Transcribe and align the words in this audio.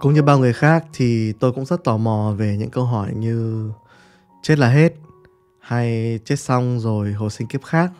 Cũng 0.00 0.14
như 0.14 0.22
bao 0.22 0.38
người 0.38 0.52
khác 0.52 0.84
thì 0.92 1.32
tôi 1.32 1.52
cũng 1.52 1.64
rất 1.64 1.84
tò 1.84 1.96
mò 1.96 2.34
về 2.36 2.56
những 2.56 2.70
câu 2.70 2.84
hỏi 2.84 3.14
như 3.14 3.70
chết 4.42 4.58
là 4.58 4.68
hết 4.68 4.94
hay 5.60 6.18
chết 6.24 6.40
xong 6.40 6.80
rồi 6.80 7.12
hồi 7.12 7.30
sinh 7.30 7.46
kiếp 7.46 7.64
khác. 7.64 7.90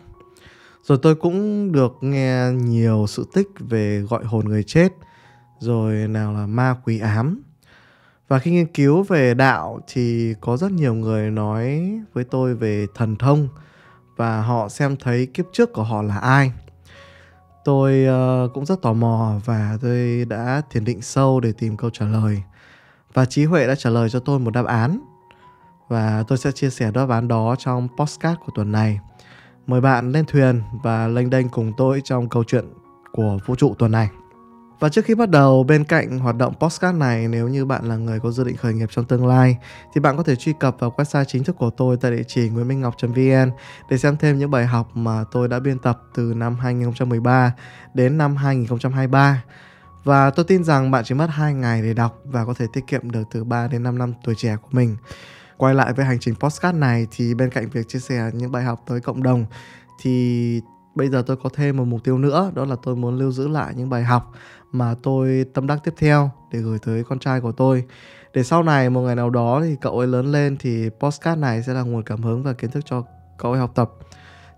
Rồi 0.83 0.99
tôi 1.01 1.15
cũng 1.15 1.71
được 1.71 1.97
nghe 2.01 2.51
nhiều 2.51 3.05
sự 3.07 3.27
tích 3.33 3.47
về 3.59 4.01
gọi 4.01 4.23
hồn 4.23 4.45
người 4.45 4.63
chết, 4.63 4.93
rồi 5.59 5.93
nào 6.07 6.33
là 6.33 6.47
ma 6.47 6.75
quỷ 6.85 6.99
ám. 6.99 7.41
Và 8.27 8.39
khi 8.39 8.51
nghiên 8.51 8.67
cứu 8.67 9.03
về 9.03 9.33
đạo 9.33 9.79
thì 9.87 10.33
có 10.41 10.57
rất 10.57 10.71
nhiều 10.71 10.93
người 10.93 11.31
nói 11.31 11.91
với 12.13 12.23
tôi 12.23 12.55
về 12.55 12.87
thần 12.95 13.15
thông 13.15 13.47
và 14.15 14.41
họ 14.41 14.69
xem 14.69 14.95
thấy 14.97 15.25
kiếp 15.25 15.45
trước 15.53 15.73
của 15.73 15.83
họ 15.83 16.01
là 16.01 16.17
ai 16.17 16.51
tôi 17.67 18.05
uh, 18.07 18.53
cũng 18.53 18.65
rất 18.65 18.81
tò 18.81 18.93
mò 18.93 19.33
và 19.45 19.77
tôi 19.81 20.25
đã 20.25 20.61
thiền 20.69 20.85
định 20.85 21.01
sâu 21.01 21.39
để 21.39 21.51
tìm 21.51 21.77
câu 21.77 21.89
trả 21.89 22.05
lời. 22.05 22.43
Và 23.13 23.25
trí 23.25 23.45
huệ 23.45 23.67
đã 23.67 23.75
trả 23.75 23.89
lời 23.89 24.09
cho 24.09 24.19
tôi 24.19 24.39
một 24.39 24.51
đáp 24.51 24.65
án. 24.65 24.99
Và 25.87 26.23
tôi 26.27 26.37
sẽ 26.37 26.51
chia 26.51 26.69
sẻ 26.69 26.91
đáp 26.91 27.09
án 27.09 27.27
đó 27.27 27.55
trong 27.59 27.87
postcard 27.97 28.39
của 28.45 28.51
tuần 28.55 28.71
này. 28.71 28.99
Mời 29.67 29.81
bạn 29.81 30.11
lên 30.11 30.25
thuyền 30.25 30.61
và 30.83 31.07
lênh 31.07 31.29
đênh 31.29 31.49
cùng 31.49 31.73
tôi 31.77 32.01
trong 32.03 32.29
câu 32.29 32.43
chuyện 32.43 32.65
của 33.11 33.37
vũ 33.45 33.55
trụ 33.55 33.75
tuần 33.79 33.91
này 33.91 34.09
và 34.79 34.89
trước 34.89 35.05
khi 35.05 35.15
bắt 35.15 35.29
đầu, 35.29 35.63
bên 35.63 35.83
cạnh 35.83 36.19
hoạt 36.19 36.35
động 36.35 36.53
podcast 36.59 36.95
này, 36.95 37.27
nếu 37.27 37.47
như 37.47 37.65
bạn 37.65 37.85
là 37.85 37.95
người 37.95 38.19
có 38.19 38.31
dự 38.31 38.43
định 38.43 38.57
khởi 38.57 38.73
nghiệp 38.73 38.89
trong 38.91 39.05
tương 39.05 39.27
lai, 39.27 39.57
thì 39.93 40.01
bạn 40.01 40.17
có 40.17 40.23
thể 40.23 40.35
truy 40.35 40.53
cập 40.59 40.75
vào 40.79 40.93
website 40.97 41.23
chính 41.23 41.43
thức 41.43 41.55
của 41.59 41.69
tôi 41.69 41.97
tại 42.01 42.11
địa 42.11 42.23
chỉ 42.27 42.49
nguyenminhngoc.vn 42.49 43.51
để 43.89 43.97
xem 43.97 44.17
thêm 44.17 44.39
những 44.39 44.51
bài 44.51 44.65
học 44.65 44.89
mà 44.93 45.23
tôi 45.31 45.47
đã 45.47 45.59
biên 45.59 45.79
tập 45.79 46.01
từ 46.15 46.33
năm 46.35 46.55
2013 46.55 47.53
đến 47.93 48.17
năm 48.17 48.35
2023. 48.35 49.43
Và 50.03 50.29
tôi 50.29 50.45
tin 50.45 50.63
rằng 50.63 50.91
bạn 50.91 51.03
chỉ 51.05 51.15
mất 51.15 51.27
2 51.29 51.53
ngày 51.53 51.81
để 51.81 51.93
đọc 51.93 52.21
và 52.23 52.45
có 52.45 52.53
thể 52.53 52.65
tiết 52.73 52.87
kiệm 52.87 53.11
được 53.11 53.23
từ 53.31 53.43
3 53.43 53.67
đến 53.67 53.83
5 53.83 53.97
năm 53.97 54.13
tuổi 54.23 54.35
trẻ 54.37 54.55
của 54.61 54.69
mình. 54.71 54.97
Quay 55.57 55.75
lại 55.75 55.93
với 55.93 56.05
hành 56.05 56.19
trình 56.19 56.35
podcast 56.35 56.75
này 56.75 57.07
thì 57.11 57.33
bên 57.33 57.49
cạnh 57.49 57.69
việc 57.69 57.87
chia 57.87 57.99
sẻ 57.99 58.31
những 58.33 58.51
bài 58.51 58.63
học 58.63 58.83
tới 58.87 58.99
cộng 58.99 59.23
đồng 59.23 59.45
thì 60.01 60.61
bây 60.97 61.09
giờ 61.09 61.23
tôi 61.27 61.37
có 61.37 61.49
thêm 61.53 61.77
một 61.77 61.85
mục 61.85 62.03
tiêu 62.03 62.17
nữa, 62.17 62.51
đó 62.55 62.65
là 62.65 62.75
tôi 62.83 62.95
muốn 62.95 63.17
lưu 63.17 63.31
giữ 63.31 63.47
lại 63.47 63.73
những 63.77 63.89
bài 63.89 64.03
học 64.03 64.31
mà 64.71 64.95
tôi 65.03 65.45
tâm 65.53 65.67
đắc 65.67 65.79
tiếp 65.83 65.93
theo 65.97 66.31
để 66.51 66.59
gửi 66.59 66.79
tới 66.85 67.03
con 67.03 67.19
trai 67.19 67.41
của 67.41 67.51
tôi. 67.51 67.83
Để 68.33 68.43
sau 68.43 68.63
này 68.63 68.89
một 68.89 69.01
ngày 69.01 69.15
nào 69.15 69.29
đó 69.29 69.61
thì 69.63 69.75
cậu 69.81 69.99
ấy 69.99 70.07
lớn 70.07 70.31
lên 70.31 70.57
thì 70.59 70.89
postcard 70.99 71.41
này 71.41 71.63
sẽ 71.63 71.73
là 71.73 71.81
nguồn 71.81 72.03
cảm 72.03 72.21
hứng 72.21 72.43
và 72.43 72.53
kiến 72.53 72.71
thức 72.71 72.85
cho 72.85 73.03
cậu 73.37 73.51
ấy 73.51 73.59
học 73.59 73.71
tập. 73.75 73.91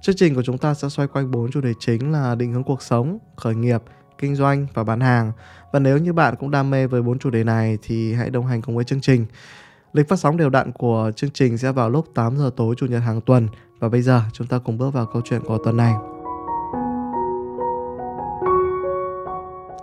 Chương 0.02 0.16
trình 0.16 0.36
của 0.36 0.44
chúng 0.44 0.58
ta 0.58 0.74
sẽ 0.74 0.90
xoay 0.90 1.08
quanh 1.08 1.32
bốn 1.32 1.52
chủ 1.52 1.62
đề 1.62 1.74
chính 1.80 2.12
là 2.12 2.36
định 2.36 2.54
hướng 2.54 2.64
cuộc 2.64 2.82
sống, 2.82 3.18
khởi 3.36 3.56
nghiệp, 3.56 3.84
kinh 4.18 4.36
doanh 4.36 4.68
và 4.74 4.84
bán 4.84 5.00
hàng. 5.00 5.32
Và 5.74 5.80
nếu 5.80 5.98
như 5.98 6.14
bạn 6.14 6.36
cũng 6.40 6.52
đam 6.52 6.70
mê 6.70 6.88
với 6.88 7.02
bốn 7.02 7.20
chủ 7.20 7.30
đề 7.30 7.44
này 7.44 7.78
thì 7.82 8.14
hãy 8.14 8.30
đồng 8.30 8.46
hành 8.46 8.62
cùng 8.62 8.76
với 8.76 8.86
chương 8.86 9.02
trình. 9.02 9.26
Lịch 9.94 10.10
phát 10.10 10.20
sóng 10.20 10.38
đều 10.38 10.50
đặn 10.50 10.72
của 10.72 11.12
chương 11.16 11.30
trình 11.30 11.58
sẽ 11.58 11.72
vào 11.72 11.90
lúc 11.90 12.06
8 12.16 12.38
giờ 12.38 12.52
tối 12.56 12.76
chủ 12.78 12.86
nhật 12.86 13.02
hàng 13.02 13.22
tuần. 13.22 13.48
Và 13.80 13.90
bây 13.90 14.02
giờ 14.02 14.22
chúng 14.34 14.48
ta 14.48 14.58
cùng 14.58 14.78
bước 14.78 14.90
vào 14.90 15.06
câu 15.06 15.22
chuyện 15.26 15.42
của 15.42 15.58
tuần 15.64 15.78
này. 15.78 16.19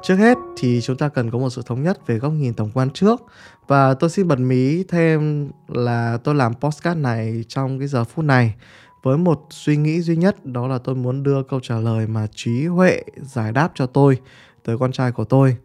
Trước 0.03 0.17
hết 0.17 0.39
thì 0.57 0.81
chúng 0.81 0.97
ta 0.97 1.09
cần 1.09 1.31
có 1.31 1.39
một 1.39 1.51
sự 1.51 1.63
thống 1.67 1.83
nhất 1.83 2.07
về 2.07 2.19
góc 2.19 2.33
nhìn 2.33 2.55
tổng 2.55 2.71
quan 2.75 2.91
trước 2.91 3.23
và 3.69 3.95
tôi 3.95 4.11
xin 4.11 4.29
bật 4.29 4.39
mí 4.39 4.85
thêm 4.89 5.51
là 5.69 6.19
tôi 6.25 6.35
làm 6.35 6.55
postcard 6.55 7.01
này 7.01 7.45
trong 7.49 7.79
cái 7.79 7.89
giờ 7.89 8.05
phút 8.05 8.25
này 8.25 8.55
với 9.03 9.19
một 9.19 9.47
suy 9.51 9.77
nghĩ 9.77 10.01
duy 10.01 10.17
nhất, 10.17 10.47
đó 10.47 10.67
là 10.67 10.79
tôi 10.79 10.95
muốn 10.95 11.23
đưa 11.23 11.43
câu 11.43 11.61
trả 11.61 11.79
lời 11.79 12.07
mà 12.07 12.27
trí 12.35 12.67
huệ 12.67 13.03
giải 13.23 13.53
đáp 13.53 13.73
cho 13.75 13.87
tôi 13.87 14.19
tới 14.65 14.79
con 14.79 14.93
trai 14.93 15.13
của 15.13 15.25
tôi. 15.25 15.57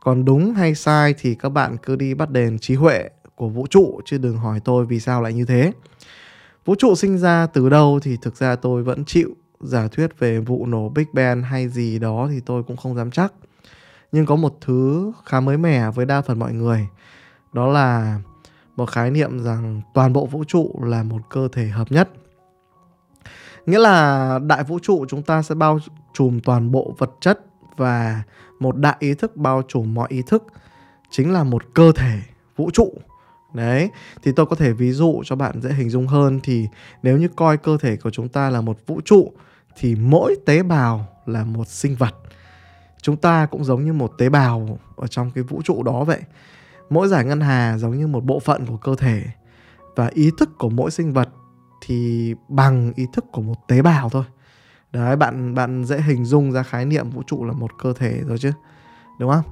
Còn 0.00 0.24
đúng 0.24 0.54
hay 0.54 0.74
sai 0.74 1.14
thì 1.18 1.34
các 1.34 1.48
bạn 1.48 1.76
cứ 1.76 1.96
đi 1.96 2.14
bắt 2.14 2.30
đền 2.30 2.58
trí 2.58 2.74
huệ 2.74 3.10
của 3.34 3.48
vũ 3.48 3.66
trụ, 3.66 4.00
chứ 4.04 4.18
đừng 4.18 4.36
hỏi 4.36 4.60
tôi 4.64 4.86
vì 4.86 5.00
sao 5.00 5.22
lại 5.22 5.32
như 5.32 5.44
thế. 5.44 5.72
Vũ 6.64 6.74
trụ 6.74 6.94
sinh 6.94 7.18
ra 7.18 7.46
từ 7.46 7.68
đâu 7.68 8.00
thì 8.02 8.16
thực 8.22 8.36
ra 8.36 8.56
tôi 8.56 8.82
vẫn 8.82 9.04
chịu 9.04 9.34
giả 9.60 9.88
thuyết 9.88 10.18
về 10.18 10.38
vụ 10.38 10.66
nổ 10.66 10.88
Big 10.88 11.06
Bang 11.12 11.42
hay 11.42 11.68
gì 11.68 11.98
đó 11.98 12.28
thì 12.30 12.40
tôi 12.40 12.62
cũng 12.62 12.76
không 12.76 12.96
dám 12.96 13.10
chắc 13.10 13.32
nhưng 14.16 14.26
có 14.26 14.36
một 14.36 14.56
thứ 14.60 15.12
khá 15.24 15.40
mới 15.40 15.56
mẻ 15.56 15.90
với 15.90 16.06
đa 16.06 16.22
phần 16.22 16.38
mọi 16.38 16.52
người. 16.52 16.88
Đó 17.52 17.66
là 17.66 18.18
một 18.76 18.90
khái 18.90 19.10
niệm 19.10 19.44
rằng 19.44 19.80
toàn 19.94 20.12
bộ 20.12 20.26
vũ 20.26 20.44
trụ 20.44 20.80
là 20.82 21.02
một 21.02 21.18
cơ 21.30 21.48
thể 21.52 21.66
hợp 21.66 21.92
nhất. 21.92 22.10
Nghĩa 23.66 23.78
là 23.78 24.38
đại 24.38 24.64
vũ 24.64 24.78
trụ 24.82 25.06
chúng 25.08 25.22
ta 25.22 25.42
sẽ 25.42 25.54
bao 25.54 25.78
trùm 26.14 26.40
toàn 26.40 26.72
bộ 26.72 26.94
vật 26.98 27.10
chất 27.20 27.40
và 27.76 28.22
một 28.58 28.76
đại 28.76 28.96
ý 28.98 29.14
thức 29.14 29.36
bao 29.36 29.62
trùm 29.68 29.94
mọi 29.94 30.08
ý 30.10 30.22
thức 30.26 30.44
chính 31.10 31.32
là 31.32 31.44
một 31.44 31.62
cơ 31.74 31.92
thể 31.96 32.20
vũ 32.56 32.70
trụ. 32.70 32.92
Đấy, 33.54 33.90
thì 34.22 34.32
tôi 34.36 34.46
có 34.46 34.56
thể 34.56 34.72
ví 34.72 34.92
dụ 34.92 35.22
cho 35.24 35.36
bạn 35.36 35.60
dễ 35.60 35.72
hình 35.72 35.90
dung 35.90 36.06
hơn 36.06 36.40
thì 36.42 36.66
nếu 37.02 37.18
như 37.18 37.28
coi 37.36 37.56
cơ 37.56 37.76
thể 37.80 37.96
của 37.96 38.10
chúng 38.10 38.28
ta 38.28 38.50
là 38.50 38.60
một 38.60 38.78
vũ 38.86 39.00
trụ 39.04 39.32
thì 39.78 39.94
mỗi 39.94 40.36
tế 40.46 40.62
bào 40.62 41.06
là 41.26 41.44
một 41.44 41.68
sinh 41.68 41.96
vật 41.96 42.14
chúng 43.06 43.16
ta 43.16 43.46
cũng 43.46 43.64
giống 43.64 43.84
như 43.84 43.92
một 43.92 44.12
tế 44.18 44.28
bào 44.28 44.78
ở 44.96 45.06
trong 45.06 45.30
cái 45.30 45.44
vũ 45.44 45.62
trụ 45.64 45.82
đó 45.82 46.04
vậy. 46.04 46.20
Mỗi 46.90 47.08
giải 47.08 47.24
ngân 47.24 47.40
hà 47.40 47.78
giống 47.78 47.98
như 47.98 48.06
một 48.06 48.24
bộ 48.24 48.40
phận 48.40 48.66
của 48.66 48.76
cơ 48.76 48.94
thể 48.96 49.22
và 49.96 50.06
ý 50.06 50.30
thức 50.38 50.58
của 50.58 50.68
mỗi 50.68 50.90
sinh 50.90 51.12
vật 51.12 51.28
thì 51.80 52.34
bằng 52.48 52.92
ý 52.96 53.06
thức 53.12 53.24
của 53.32 53.42
một 53.42 53.54
tế 53.68 53.82
bào 53.82 54.08
thôi. 54.08 54.24
Đấy, 54.92 55.16
bạn 55.16 55.54
bạn 55.54 55.84
dễ 55.84 56.00
hình 56.00 56.24
dung 56.24 56.52
ra 56.52 56.62
khái 56.62 56.84
niệm 56.84 57.10
vũ 57.10 57.22
trụ 57.26 57.44
là 57.44 57.52
một 57.52 57.70
cơ 57.78 57.92
thể 57.92 58.20
rồi 58.26 58.38
chứ, 58.38 58.52
đúng 59.18 59.30
không? 59.32 59.44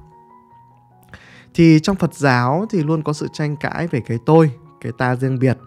Thì 1.53 1.79
trong 1.79 1.95
phật 1.95 2.13
giáo 2.13 2.65
thì 2.69 2.83
luôn 2.83 3.03
có 3.03 3.13
sự 3.13 3.27
tranh 3.33 3.55
cãi 3.55 3.87
về 3.87 4.01
cái 4.05 4.17
tôi, 4.25 4.51
cái 4.81 4.91
ta 4.97 5.15
riêng 5.15 5.39
biệt. 5.39 5.57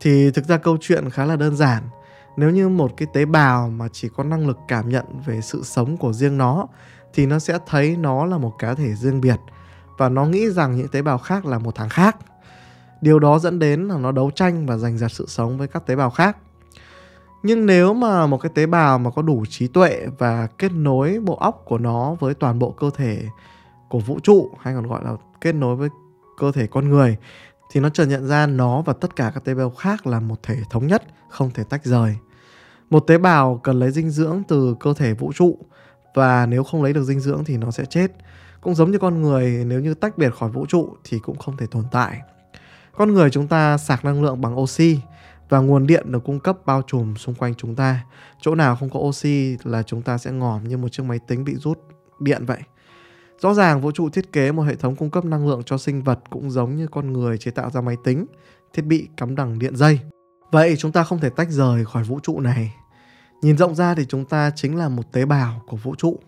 Thì 0.00 0.30
thực 0.30 0.44
ra 0.44 0.56
câu 0.56 0.76
chuyện 0.80 1.10
khá 1.10 1.24
là 1.24 1.36
đơn 1.36 1.56
giản 1.56 1.82
nếu 2.36 2.50
như 2.50 2.68
một 2.68 2.96
cái 2.96 3.08
tế 3.12 3.24
bào 3.24 3.70
mà 3.70 3.88
chỉ 3.92 4.08
có 4.08 4.24
năng 4.24 4.46
lực 4.46 4.58
cảm 4.68 4.88
nhận 4.88 5.04
về 5.26 5.40
sự 5.40 5.62
sống 5.62 5.96
của 5.96 6.12
riêng 6.12 6.38
nó, 6.38 6.66
thì 7.14 7.26
nó 7.26 7.38
sẽ 7.38 7.58
thấy 7.66 7.96
nó 7.96 8.26
là 8.26 8.38
một 8.38 8.52
cá 8.58 8.74
thể 8.74 8.94
riêng 8.94 9.20
biệt, 9.20 9.36
và 9.98 10.08
nó 10.08 10.24
nghĩ 10.24 10.50
rằng 10.50 10.76
những 10.76 10.88
tế 10.88 11.02
bào 11.02 11.18
khác 11.18 11.46
là 11.46 11.58
một 11.58 11.74
thằng 11.74 11.88
khác. 11.88 12.16
Điều 13.00 13.18
đó 13.18 13.38
dẫn 13.38 13.58
đến 13.58 13.88
là 13.88 13.98
nó 13.98 14.12
đấu 14.12 14.30
tranh 14.30 14.66
và 14.66 14.76
giành 14.76 14.98
giật 14.98 15.08
sự 15.08 15.26
sống 15.28 15.58
với 15.58 15.68
các 15.68 15.86
tế 15.86 15.96
bào 15.96 16.10
khác. 16.10 16.36
Nhưng 17.42 17.66
nếu 17.66 17.94
mà 17.94 18.26
một 18.26 18.38
cái 18.38 18.52
tế 18.54 18.66
bào 18.66 18.98
mà 18.98 19.10
có 19.10 19.22
đủ 19.22 19.44
trí 19.48 19.66
tuệ 19.66 20.06
và 20.18 20.46
kết 20.58 20.72
nối 20.72 21.20
bộ 21.20 21.36
óc 21.36 21.62
của 21.64 21.78
nó 21.78 22.14
với 22.20 22.34
toàn 22.34 22.58
bộ 22.58 22.70
cơ 22.70 22.90
thể 22.94 23.22
của 23.88 23.98
vũ 23.98 24.18
trụ, 24.22 24.50
hay 24.60 24.74
còn 24.74 24.86
gọi 24.86 25.04
là 25.04 25.12
kết 25.40 25.54
nối 25.54 25.76
với 25.76 25.88
cơ 26.38 26.52
thể 26.52 26.66
con 26.66 26.88
người 26.88 27.16
thì 27.70 27.80
nó 27.80 27.88
chợt 27.88 28.06
nhận 28.06 28.26
ra 28.26 28.46
nó 28.46 28.82
và 28.82 28.92
tất 28.92 29.16
cả 29.16 29.30
các 29.34 29.44
tế 29.44 29.54
bào 29.54 29.70
khác 29.70 30.06
là 30.06 30.20
một 30.20 30.42
thể 30.42 30.56
thống 30.70 30.86
nhất, 30.86 31.02
không 31.30 31.50
thể 31.50 31.64
tách 31.64 31.84
rời. 31.84 32.16
Một 32.90 33.00
tế 33.00 33.18
bào 33.18 33.60
cần 33.62 33.78
lấy 33.78 33.90
dinh 33.90 34.10
dưỡng 34.10 34.42
từ 34.48 34.74
cơ 34.80 34.94
thể 34.94 35.14
vũ 35.14 35.32
trụ 35.32 35.58
và 36.14 36.46
nếu 36.46 36.64
không 36.64 36.82
lấy 36.82 36.92
được 36.92 37.02
dinh 37.02 37.20
dưỡng 37.20 37.44
thì 37.44 37.56
nó 37.56 37.70
sẽ 37.70 37.84
chết. 37.84 38.12
Cũng 38.60 38.74
giống 38.74 38.90
như 38.90 38.98
con 38.98 39.22
người 39.22 39.64
nếu 39.66 39.80
như 39.80 39.94
tách 39.94 40.18
biệt 40.18 40.34
khỏi 40.34 40.50
vũ 40.50 40.66
trụ 40.66 40.96
thì 41.04 41.18
cũng 41.18 41.38
không 41.38 41.56
thể 41.56 41.66
tồn 41.70 41.84
tại. 41.92 42.20
Con 42.92 43.14
người 43.14 43.30
chúng 43.30 43.48
ta 43.48 43.78
sạc 43.78 44.04
năng 44.04 44.22
lượng 44.22 44.40
bằng 44.40 44.58
oxy 44.58 45.00
và 45.48 45.58
nguồn 45.58 45.86
điện 45.86 46.12
được 46.12 46.24
cung 46.24 46.40
cấp 46.40 46.56
bao 46.66 46.82
trùm 46.86 47.14
xung 47.14 47.34
quanh 47.34 47.54
chúng 47.54 47.74
ta. 47.74 48.04
Chỗ 48.40 48.54
nào 48.54 48.76
không 48.76 48.90
có 48.90 49.00
oxy 49.00 49.56
là 49.64 49.82
chúng 49.82 50.02
ta 50.02 50.18
sẽ 50.18 50.30
ngòm 50.30 50.68
như 50.68 50.76
một 50.76 50.88
chiếc 50.88 51.02
máy 51.02 51.18
tính 51.26 51.44
bị 51.44 51.54
rút 51.54 51.78
điện 52.20 52.46
vậy. 52.46 52.60
Rõ 53.40 53.54
ràng 53.54 53.80
vũ 53.80 53.92
trụ 53.92 54.10
thiết 54.10 54.32
kế 54.32 54.52
một 54.52 54.62
hệ 54.62 54.74
thống 54.74 54.96
cung 54.96 55.10
cấp 55.10 55.24
năng 55.24 55.48
lượng 55.48 55.62
cho 55.66 55.78
sinh 55.78 56.02
vật 56.02 56.18
cũng 56.30 56.50
giống 56.50 56.76
như 56.76 56.86
con 56.86 57.12
người 57.12 57.38
chế 57.38 57.50
tạo 57.50 57.70
ra 57.70 57.80
máy 57.80 57.96
tính, 58.04 58.26
thiết 58.72 58.82
bị 58.82 59.08
cắm 59.16 59.36
đằng 59.36 59.58
điện 59.58 59.76
dây. 59.76 60.00
Vậy 60.52 60.76
chúng 60.78 60.92
ta 60.92 61.04
không 61.04 61.18
thể 61.18 61.30
tách 61.30 61.50
rời 61.50 61.84
khỏi 61.84 62.04
vũ 62.04 62.20
trụ 62.20 62.40
này. 62.40 62.74
Nhìn 63.42 63.56
rộng 63.56 63.74
ra 63.74 63.94
thì 63.94 64.04
chúng 64.08 64.24
ta 64.24 64.50
chính 64.56 64.76
là 64.76 64.88
một 64.88 65.12
tế 65.12 65.24
bào 65.24 65.62
của 65.66 65.76
vũ 65.76 65.94
trụ. 65.94 66.18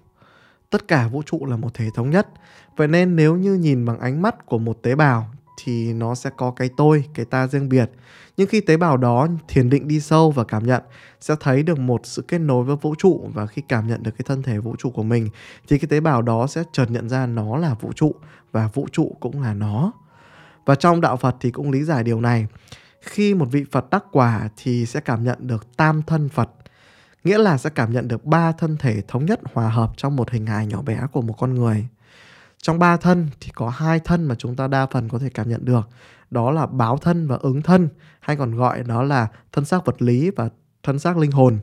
Tất 0.71 0.89
cả 0.89 1.09
vũ 1.09 1.23
trụ 1.23 1.47
là 1.47 1.57
một 1.57 1.75
thể 1.75 1.89
thống 1.95 2.11
nhất. 2.11 2.29
Vậy 2.77 2.89
nên 2.89 3.17
nếu 3.17 3.37
như 3.37 3.55
nhìn 3.55 3.85
bằng 3.85 4.01
ánh 4.01 4.23
mắt 4.23 4.47
của 4.47 4.59
một 4.59 4.83
tế 4.83 4.95
bào 4.95 5.27
thì 5.57 5.93
nó 5.93 6.15
sẽ 6.15 6.31
có 6.37 6.51
cái 6.51 6.71
tôi, 6.77 7.05
cái 7.15 7.25
ta 7.25 7.47
riêng 7.47 7.69
biệt. 7.69 7.91
Nhưng 8.37 8.49
khi 8.49 8.61
tế 8.61 8.77
bào 8.77 8.97
đó 8.97 9.29
thiền 9.49 9.71
định 9.71 9.89
đi 9.89 10.01
sâu 10.01 10.31
và 10.31 10.45
cảm 10.45 10.67
nhận 10.67 10.83
sẽ 11.21 11.35
thấy 11.41 11.63
được 11.63 11.79
một 11.79 12.01
sự 12.05 12.23
kết 12.29 12.39
nối 12.39 12.65
với 12.65 12.77
vũ 12.77 12.95
trụ 12.99 13.31
và 13.35 13.47
khi 13.47 13.63
cảm 13.69 13.87
nhận 13.87 14.03
được 14.03 14.11
cái 14.11 14.25
thân 14.27 14.43
thể 14.43 14.59
vũ 14.59 14.77
trụ 14.79 14.91
của 14.91 15.03
mình 15.03 15.29
thì 15.69 15.79
cái 15.79 15.89
tế 15.89 16.01
bào 16.01 16.23
đó 16.23 16.47
sẽ 16.47 16.63
chợt 16.73 16.91
nhận 16.91 17.09
ra 17.09 17.27
nó 17.27 17.57
là 17.57 17.75
vũ 17.75 17.93
trụ 17.93 18.15
và 18.53 18.69
vũ 18.75 18.87
trụ 18.93 19.17
cũng 19.21 19.43
là 19.43 19.55
nó. 19.55 19.93
Và 20.67 20.75
trong 20.75 21.01
đạo 21.01 21.17
Phật 21.17 21.37
thì 21.41 21.51
cũng 21.51 21.71
lý 21.71 21.85
giải 21.85 22.05
điều 22.05 22.21
này. 22.21 22.47
Khi 23.01 23.35
một 23.35 23.47
vị 23.51 23.65
Phật 23.71 23.91
đắc 23.91 24.05
quả 24.13 24.49
thì 24.57 24.87
sẽ 24.87 25.01
cảm 25.01 25.25
nhận 25.25 25.39
được 25.47 25.77
tam 25.77 26.03
thân 26.03 26.29
Phật 26.29 26.51
nghĩa 27.25 27.39
là 27.39 27.59
sẽ 27.59 27.71
cảm 27.71 27.93
nhận 27.93 28.09
được 28.09 28.25
ba 28.25 28.53
thân 28.53 28.77
thể 28.77 29.03
thống 29.09 29.27
nhất 29.27 29.41
hòa 29.55 29.69
hợp 29.69 29.93
trong 29.97 30.17
một 30.17 30.31
hình 30.31 30.47
hài 30.47 30.67
nhỏ 30.67 30.83
bé 30.83 31.01
của 31.13 31.23
một 31.23 31.35
con 31.39 31.55
người. 31.55 31.87
Trong 32.63 32.79
ba 32.79 32.97
thân 32.97 33.29
thì 33.41 33.51
có 33.55 33.69
hai 33.69 34.01
thân 34.01 34.25
mà 34.25 34.35
chúng 34.35 34.57
ta 34.57 34.67
đa 34.69 34.87
phần 34.87 35.09
có 35.09 35.19
thể 35.19 35.29
cảm 35.29 35.49
nhận 35.49 35.65
được, 35.65 35.89
đó 36.31 36.51
là 36.51 36.67
báo 36.67 36.97
thân 36.97 37.29
và 37.29 37.37
ứng 37.37 37.63
thân, 37.63 37.89
hay 38.21 38.37
còn 38.37 38.57
gọi 38.57 38.83
đó 38.83 39.03
là 39.03 39.29
thân 39.53 39.65
xác 39.65 39.85
vật 39.85 40.03
lý 40.03 40.31
và 40.31 40.49
thân 40.83 40.99
xác 40.99 41.17
linh 41.17 41.31
hồn. 41.31 41.59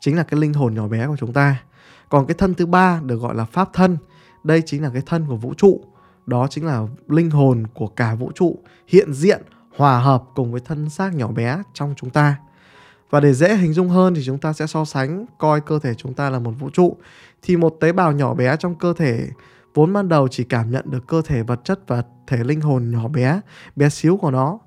Chính 0.00 0.16
là 0.16 0.22
cái 0.22 0.40
linh 0.40 0.52
hồn 0.52 0.74
nhỏ 0.74 0.88
bé 0.88 1.06
của 1.06 1.16
chúng 1.18 1.32
ta. 1.32 1.62
Còn 2.08 2.26
cái 2.26 2.34
thân 2.38 2.54
thứ 2.54 2.66
ba 2.66 3.00
được 3.04 3.16
gọi 3.16 3.34
là 3.34 3.44
pháp 3.44 3.68
thân. 3.72 3.96
đây 4.44 4.62
chính 4.66 4.82
là 4.82 4.90
cái 4.92 5.02
thân 5.06 5.26
của 5.28 5.36
vũ 5.36 5.54
trụ 5.54 5.84
đó 6.26 6.46
chính 6.50 6.66
là 6.66 6.86
linh 7.08 7.30
hồn 7.30 7.66
của 7.74 7.86
cả 7.86 8.14
vũ 8.14 8.32
trụ 8.34 8.58
hiện 8.88 9.12
diện 9.12 9.42
hòa 9.76 9.98
hợp 9.98 10.22
cùng 10.34 10.52
với 10.52 10.60
thân 10.64 10.90
xác 10.90 11.14
nhỏ 11.14 11.28
bé 11.28 11.62
trong 11.74 11.94
chúng 11.96 12.10
ta 12.10 12.36
và 13.10 13.20
để 13.20 13.34
dễ 13.34 13.56
hình 13.56 13.72
dung 13.72 13.88
hơn 13.88 14.14
thì 14.14 14.22
chúng 14.24 14.38
ta 14.38 14.52
sẽ 14.52 14.66
so 14.66 14.84
sánh 14.84 15.26
coi 15.38 15.60
cơ 15.60 15.78
thể 15.78 15.94
chúng 15.94 16.14
ta 16.14 16.30
là 16.30 16.38
một 16.38 16.50
vũ 16.58 16.70
trụ 16.70 16.96
thì 17.42 17.56
một 17.56 17.76
tế 17.80 17.92
bào 17.92 18.12
nhỏ 18.12 18.34
bé 18.34 18.56
trong 18.56 18.74
cơ 18.74 18.94
thể 18.96 19.28
vốn 19.74 19.92
ban 19.92 20.08
đầu 20.08 20.28
chỉ 20.28 20.44
cảm 20.44 20.70
nhận 20.70 20.90
được 20.90 21.06
cơ 21.06 21.22
thể 21.22 21.42
vật 21.42 21.60
chất 21.64 21.80
và 21.86 22.02
thể 22.26 22.44
linh 22.44 22.60
hồn 22.60 22.90
nhỏ 22.90 23.08
bé, 23.08 23.40
bé 23.76 23.88
xíu 23.88 24.16
của 24.16 24.30
nó. 24.30 24.58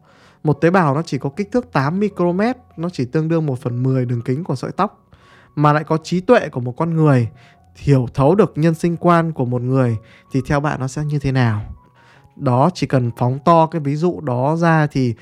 Một 0.44 0.54
tế 0.54 0.69
bào 0.69 0.96
nó 0.96 1.02
chỉ 1.02 1.18
có 1.18 1.30
kích 1.30 1.52
thước 1.52 1.74
8 1.74 2.00
micromet, 2.00 2.57
nó 2.78 2.90
chỉ 2.90 3.06
tương 3.06 3.28
đương 3.28 3.46
1 3.46 3.60
phần 3.60 3.84
10 3.84 4.06
đường 4.06 4.22
kính 4.22 4.44
của 4.44 4.56
sợi 4.56 4.72
tóc, 4.72 5.10
mà 5.56 5.74
lại 5.74 5.84
có 5.84 5.98
trí 6.04 6.22
tuệ 6.22 6.50
của 6.50 6.62
một 6.62 6.72
con 6.78 6.96
người, 6.96 7.30
hiểu 7.75 8.07
thấu 8.13 8.36
được 8.36 8.54
nhân 8.56 8.74
sinh 8.74 8.98
quan 8.98 9.31
của 9.31 9.46
một 9.46 9.62
người 9.62 9.98
thì 10.31 10.42
theo 10.48 10.60
bạn 10.60 10.80
nó 10.80 10.88
sẽ 10.88 11.04
như 11.06 11.19
thế 11.19 11.31
nào? 11.31 11.62
Đó 12.36 12.69
chỉ 12.74 12.88
cần 12.88 13.12
phóng 13.18 13.40
to 13.46 13.66
cái 13.66 13.81
ví 13.81 13.96
dụ 13.96 14.19
đó 14.22 14.56
ra 14.56 14.88
thì 14.88 15.16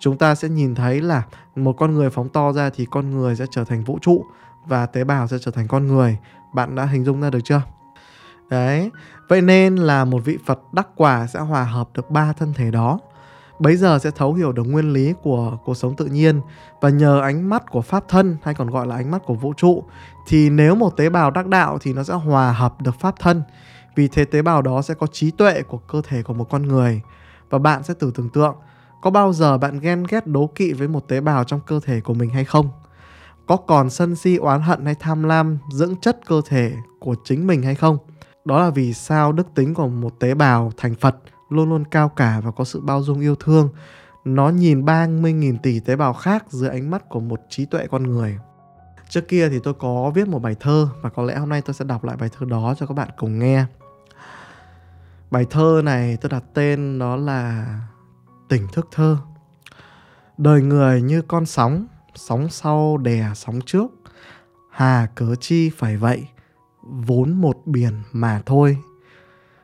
chúng 0.00 0.18
ta 0.18 0.34
sẽ 0.34 0.48
nhìn 0.48 0.74
thấy 0.74 1.00
là 1.00 1.22
một 1.56 1.72
con 1.72 1.94
người 1.94 2.10
phóng 2.10 2.28
to 2.28 2.52
ra 2.52 2.70
thì 2.70 2.86
con 2.90 3.10
người 3.10 3.36
sẽ 3.36 3.44
trở 3.50 3.64
thành 3.64 3.84
vũ 3.84 3.98
trụ 4.02 4.24
và 4.66 4.86
tế 4.86 5.04
bào 5.04 5.26
sẽ 5.26 5.36
trở 5.40 5.50
thành 5.50 5.68
con 5.68 5.86
người. 5.86 6.18
Bạn 6.54 6.74
đã 6.74 6.84
hình 6.84 7.04
dung 7.04 7.20
ra 7.20 7.30
được 7.30 7.40
chưa? 7.44 7.62
Đấy, 8.50 8.90
vậy 9.28 9.42
nên 9.42 9.76
là 9.76 10.04
một 10.04 10.24
vị 10.24 10.38
Phật 10.46 10.60
đắc 10.72 10.88
quả 10.96 11.26
sẽ 11.26 11.40
hòa 11.40 11.64
hợp 11.64 11.88
được 11.94 12.10
ba 12.10 12.32
thân 12.32 12.52
thể 12.54 12.70
đó. 12.70 12.98
Bấy 13.58 13.76
giờ 13.76 13.98
sẽ 13.98 14.10
thấu 14.10 14.34
hiểu 14.34 14.52
được 14.52 14.62
nguyên 14.62 14.92
lý 14.92 15.14
của 15.22 15.56
cuộc 15.64 15.74
sống 15.74 15.96
tự 15.96 16.06
nhiên 16.06 16.40
và 16.80 16.88
nhờ 16.88 17.20
ánh 17.20 17.48
mắt 17.48 17.70
của 17.70 17.82
pháp 17.82 18.04
thân 18.08 18.36
hay 18.42 18.54
còn 18.54 18.70
gọi 18.70 18.86
là 18.86 18.96
ánh 18.96 19.10
mắt 19.10 19.22
của 19.26 19.34
vũ 19.34 19.52
trụ 19.56 19.84
thì 20.26 20.50
nếu 20.50 20.74
một 20.74 20.96
tế 20.96 21.10
bào 21.10 21.30
đắc 21.30 21.46
đạo 21.46 21.78
thì 21.80 21.92
nó 21.92 22.02
sẽ 22.02 22.14
hòa 22.14 22.52
hợp 22.52 22.82
được 22.82 23.00
pháp 23.00 23.14
thân. 23.20 23.42
Vì 23.96 24.08
thế 24.08 24.24
tế 24.24 24.42
bào 24.42 24.62
đó 24.62 24.82
sẽ 24.82 24.94
có 24.94 25.06
trí 25.06 25.30
tuệ 25.30 25.62
của 25.62 25.78
cơ 25.78 26.02
thể 26.08 26.22
của 26.22 26.34
một 26.34 26.46
con 26.50 26.62
người 26.62 27.00
và 27.50 27.58
bạn 27.58 27.82
sẽ 27.82 27.94
tự 27.94 28.12
tưởng 28.14 28.28
tượng 28.28 28.56
có 29.00 29.10
bao 29.10 29.32
giờ 29.32 29.58
bạn 29.58 29.80
ghen 29.80 30.04
ghét 30.08 30.26
đố 30.26 30.50
kỵ 30.54 30.72
với 30.72 30.88
một 30.88 31.08
tế 31.08 31.20
bào 31.20 31.44
trong 31.44 31.60
cơ 31.66 31.80
thể 31.84 32.00
của 32.00 32.14
mình 32.14 32.30
hay 32.30 32.44
không? 32.44 32.68
Có 33.46 33.56
còn 33.56 33.90
sân 33.90 34.16
si 34.16 34.36
oán 34.36 34.62
hận 34.62 34.84
hay 34.84 34.94
tham 34.94 35.22
lam 35.22 35.58
dưỡng 35.72 35.96
chất 35.96 36.18
cơ 36.26 36.40
thể 36.48 36.72
của 36.98 37.14
chính 37.24 37.46
mình 37.46 37.62
hay 37.62 37.74
không? 37.74 37.98
Đó 38.44 38.60
là 38.60 38.70
vì 38.70 38.94
sao 38.94 39.32
đức 39.32 39.46
tính 39.54 39.74
của 39.74 39.88
một 39.88 40.20
tế 40.20 40.34
bào 40.34 40.72
thành 40.76 40.94
Phật 40.94 41.16
luôn 41.48 41.70
luôn 41.70 41.84
cao 41.84 42.08
cả 42.08 42.40
và 42.44 42.50
có 42.50 42.64
sự 42.64 42.80
bao 42.80 43.02
dung 43.02 43.20
yêu 43.20 43.34
thương. 43.34 43.68
Nó 44.24 44.48
nhìn 44.48 44.84
30.000 44.84 45.56
tỷ 45.62 45.80
tế 45.80 45.96
bào 45.96 46.12
khác 46.12 46.44
dưới 46.48 46.70
ánh 46.70 46.90
mắt 46.90 47.08
của 47.08 47.20
một 47.20 47.40
trí 47.48 47.64
tuệ 47.64 47.86
con 47.86 48.02
người. 48.02 48.38
Trước 49.08 49.28
kia 49.28 49.48
thì 49.48 49.58
tôi 49.62 49.74
có 49.74 50.10
viết 50.14 50.28
một 50.28 50.38
bài 50.38 50.56
thơ 50.60 50.88
và 51.02 51.10
có 51.10 51.22
lẽ 51.22 51.36
hôm 51.36 51.48
nay 51.48 51.62
tôi 51.62 51.74
sẽ 51.74 51.84
đọc 51.84 52.04
lại 52.04 52.16
bài 52.16 52.28
thơ 52.38 52.46
đó 52.46 52.74
cho 52.78 52.86
các 52.86 52.94
bạn 52.94 53.08
cùng 53.16 53.38
nghe. 53.38 53.64
Bài 55.30 55.46
thơ 55.50 55.80
này 55.84 56.16
tôi 56.20 56.30
đặt 56.30 56.44
tên 56.54 56.98
đó 56.98 57.16
là 57.16 57.66
Tỉnh 58.50 58.66
thức 58.72 58.88
thơ. 58.92 59.16
Đời 60.38 60.62
người 60.62 61.02
như 61.02 61.22
con 61.22 61.46
sóng, 61.46 61.86
sóng 62.14 62.48
sau 62.48 62.96
đè 62.96 63.26
sóng 63.34 63.60
trước. 63.66 63.86
Hà 64.70 65.08
cớ 65.14 65.34
chi 65.34 65.70
phải 65.76 65.96
vậy, 65.96 66.26
vốn 66.90 67.32
một 67.32 67.56
biển 67.66 68.02
mà 68.12 68.42
thôi. 68.46 68.78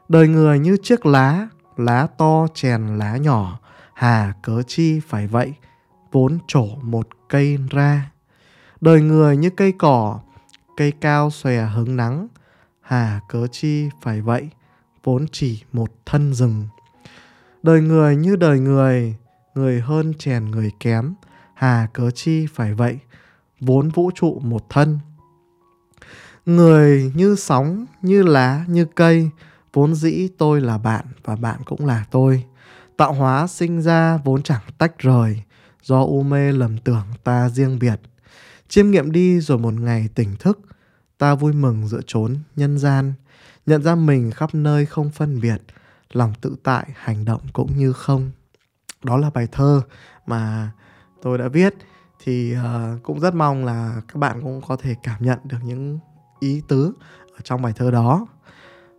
Đời 0.09 0.29
người 0.29 0.59
như 0.59 0.77
chiếc 0.83 1.07
lá, 1.07 1.49
lá 1.77 2.07
to 2.19 2.47
chèn 2.55 2.99
lá 2.99 3.17
nhỏ, 3.17 3.61
hà 3.95 4.35
cớ 4.43 4.63
chi 4.63 5.01
phải 5.01 5.27
vậy, 5.27 5.55
vốn 6.13 6.39
trổ 6.47 6.67
một 6.83 7.09
cây 7.29 7.59
ra. 7.71 8.11
Đời 8.81 9.01
người 9.01 9.37
như 9.37 9.51
cây 9.51 9.73
cỏ, 9.79 10.21
cây 10.77 10.93
cao 11.01 11.31
xòe 11.31 11.67
hứng 11.67 11.97
nắng, 11.97 12.29
hà 12.81 13.21
cớ 13.29 13.47
chi 13.47 13.89
phải 14.03 14.21
vậy, 14.21 14.51
vốn 15.05 15.27
chỉ 15.33 15.63
một 15.73 15.91
thân 16.07 16.35
rừng. 16.35 16.69
Đời 17.63 17.81
người 17.81 18.17
như 18.17 18.37
đời 18.37 18.61
người, 18.61 19.17
người 19.55 19.81
hơn 19.81 20.13
chèn 20.19 20.45
người 20.45 20.73
kém, 20.81 21.15
hà 21.55 21.89
cớ 21.93 22.11
chi 22.11 22.47
phải 22.55 22.75
vậy, 22.75 22.99
vốn 23.61 23.89
vũ 23.89 24.11
trụ 24.15 24.41
một 24.45 24.71
thân. 24.71 24.99
Người 26.47 27.13
như 27.15 27.37
sóng, 27.37 27.87
như 28.03 28.23
lá, 28.23 28.65
như 28.69 28.85
cây, 28.85 29.31
vốn 29.73 29.95
dĩ 29.95 30.29
tôi 30.39 30.61
là 30.61 30.79
bạn 30.79 31.05
và 31.25 31.37
bạn 31.37 31.61
cũng 31.65 31.87
là 31.87 32.05
tôi. 32.11 32.45
Tạo 32.97 33.13
hóa 33.13 33.47
sinh 33.47 33.83
ra 33.83 34.17
vốn 34.25 34.43
chẳng 34.43 34.63
tách 34.79 34.99
rời, 34.99 35.43
do 35.83 36.03
u 36.03 36.23
mê 36.23 36.53
lầm 36.53 36.79
tưởng 36.79 37.05
ta 37.25 37.49
riêng 37.49 37.79
biệt. 37.79 38.01
Chiêm 38.69 38.91
nghiệm 38.91 39.13
đi 39.13 39.41
rồi 39.41 39.59
một 39.59 39.75
ngày 39.75 40.09
tỉnh 40.15 40.37
thức, 40.37 40.61
ta 41.19 41.35
vui 41.35 41.53
mừng 41.53 41.89
giữa 41.89 42.01
chốn 42.07 42.37
nhân 42.57 42.79
gian, 42.79 43.13
nhận 43.67 43.83
ra 43.83 43.95
mình 43.95 44.31
khắp 44.31 44.55
nơi 44.55 44.87
không 44.87 45.11
phân 45.11 45.41
biệt, 45.41 45.63
lòng 46.13 46.33
tự 46.41 46.57
tại 46.63 46.87
hành 46.95 47.25
động 47.25 47.41
cũng 47.53 47.77
như 47.77 47.93
không. 47.93 48.31
Đó 49.05 49.17
là 49.17 49.31
bài 49.31 49.49
thơ 49.53 49.83
mà 50.27 50.71
tôi 51.23 51.39
đã 51.39 51.49
viết 51.49 51.75
thì 52.25 52.55
uh, 52.55 53.03
cũng 53.03 53.21
rất 53.21 53.35
mong 53.35 53.65
là 53.65 54.03
các 54.09 54.17
bạn 54.17 54.41
cũng 54.43 54.61
có 54.69 54.77
thể 54.77 54.95
cảm 55.03 55.23
nhận 55.25 55.39
được 55.45 55.59
những 55.65 55.99
ý 56.41 56.63
tứ 56.69 56.93
ở 57.33 57.41
trong 57.45 57.63
bài 57.63 57.73
thơ 57.77 57.91
đó. 57.91 58.27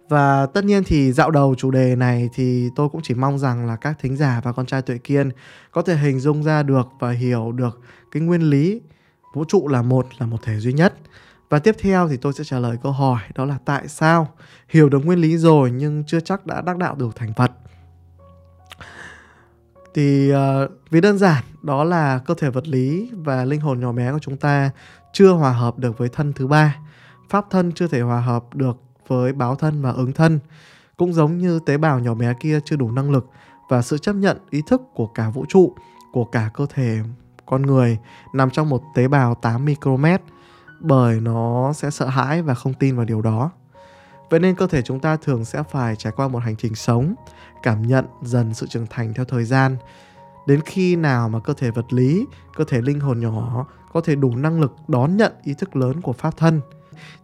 Và 0.10 0.46
tất 0.46 0.66
nhiên 0.66 0.84
thì 0.84 1.12
dạo 1.12 1.32
đầu 1.32 1.56
chủ 1.58 1.72
đề 1.72 1.96
này 1.96 2.30
thì 2.34 2.70
tôi 2.76 2.90
cũng 2.90 3.02
chỉ 3.04 3.14
mong 3.14 3.40
rằng 3.40 3.66
là 3.66 3.76
các 3.76 3.98
thính 4.00 4.16
giả 4.18 4.42
và 4.44 4.52
con 4.52 4.66
trai 4.66 4.82
tuệ 4.82 4.98
kiên 4.98 5.30
có 5.72 5.82
thể 5.82 5.96
hình 5.96 6.20
dung 6.20 6.44
ra 6.44 6.64
được 6.64 6.88
và 7.00 7.12
hiểu 7.12 7.52
được 7.52 7.82
cái 8.12 8.22
nguyên 8.22 8.42
lý 8.42 8.82
vũ 9.34 9.44
trụ 9.48 9.68
là 9.68 9.82
một 9.82 10.08
là 10.18 10.26
một 10.26 10.38
thể 10.44 10.60
duy 10.60 10.74
nhất. 10.74 10.94
Và 11.50 11.60
tiếp 11.60 11.76
theo 11.80 12.08
thì 12.08 12.18
tôi 12.18 12.34
sẽ 12.34 12.44
trả 12.44 12.60
lời 12.60 12.78
câu 12.84 12.92
hỏi 12.92 13.20
đó 13.36 13.46
là 13.46 13.58
tại 13.66 13.88
sao 13.88 14.28
hiểu 14.70 14.90
được 14.90 15.06
nguyên 15.06 15.20
lý 15.20 15.38
rồi 15.38 15.72
nhưng 15.72 16.04
chưa 16.08 16.20
chắc 16.20 16.46
đã 16.46 16.62
đắc 16.62 16.78
đạo 16.78 16.96
được 16.96 17.16
thành 17.16 17.34
Phật. 17.34 17.52
Thì 19.94 20.34
uh, 20.34 20.72
vì 20.90 21.02
đơn 21.02 21.18
giản 21.18 21.44
đó 21.62 21.84
là 21.84 22.20
cơ 22.26 22.34
thể 22.34 22.50
vật 22.50 22.68
lý 22.68 23.12
và 23.14 23.46
linh 23.46 23.62
hồn 23.62 23.80
nhỏ 23.80 23.92
bé 23.92 24.12
của 24.12 24.20
chúng 24.20 24.38
ta 24.38 24.72
chưa 25.14 25.32
hòa 25.32 25.52
hợp 25.52 25.80
được 25.80 25.98
với 25.98 26.10
thân 26.10 26.34
thứ 26.34 26.48
ba 26.48 26.76
pháp 27.30 27.46
thân 27.50 27.72
chưa 27.72 27.88
thể 27.88 28.02
hòa 28.02 28.22
hợp 28.22 28.56
được 28.56 28.78
với 29.08 29.34
báo 29.34 29.56
thân 29.56 29.82
và 29.82 29.92
ứng 29.92 30.14
thân. 30.14 30.40
Cũng 30.98 31.14
giống 31.14 31.38
như 31.38 31.60
tế 31.66 31.78
bào 31.78 32.00
nhỏ 32.00 32.14
bé 32.14 32.34
kia 32.40 32.60
chưa 32.66 32.76
đủ 32.76 32.92
năng 32.92 33.12
lực 33.12 33.30
và 33.70 33.82
sự 33.82 33.98
chấp 33.98 34.14
nhận 34.14 34.38
ý 34.50 34.62
thức 34.68 34.82
của 34.94 35.08
cả 35.08 35.30
vũ 35.30 35.46
trụ, 35.50 35.74
của 36.12 36.26
cả 36.26 36.50
cơ 36.54 36.66
thể 36.74 37.00
con 37.46 37.62
người 37.62 37.98
nằm 38.34 38.50
trong 38.50 38.70
một 38.70 38.82
tế 38.96 39.08
bào 39.08 39.36
8 39.36 39.66
micromet 39.66 40.22
bởi 40.80 41.20
nó 41.20 41.74
sẽ 41.74 41.90
sợ 41.90 42.06
hãi 42.06 42.42
và 42.42 42.54
không 42.54 42.74
tin 42.74 42.96
vào 42.96 43.06
điều 43.06 43.22
đó. 43.22 43.52
Vậy 44.30 44.40
nên 44.40 44.56
cơ 44.56 44.68
thể 44.68 44.82
chúng 44.82 45.00
ta 45.00 45.18
thường 45.18 45.46
sẽ 45.46 45.64
phải 45.72 45.96
trải 45.96 46.14
qua 46.16 46.28
một 46.28 46.40
hành 46.40 46.56
trình 46.56 46.76
sống, 46.76 47.16
cảm 47.64 47.82
nhận 47.82 48.06
dần 48.24 48.54
sự 48.54 48.68
trưởng 48.68 48.88
thành 48.90 49.14
theo 49.14 49.26
thời 49.26 49.46
gian. 49.46 49.78
Đến 50.48 50.62
khi 50.66 50.96
nào 50.96 51.30
mà 51.30 51.40
cơ 51.40 51.54
thể 51.54 51.72
vật 51.72 51.94
lý, 51.94 52.26
cơ 52.56 52.64
thể 52.68 52.82
linh 52.82 53.00
hồn 53.00 53.20
nhỏ 53.20 53.66
có 53.94 54.02
thể 54.02 54.16
đủ 54.16 54.36
năng 54.36 54.62
lực 54.62 54.76
đón 54.88 55.18
nhận 55.18 55.34
ý 55.44 55.54
thức 55.54 55.76
lớn 55.76 56.02
của 56.02 56.14
pháp 56.14 56.38
thân– 56.38 56.62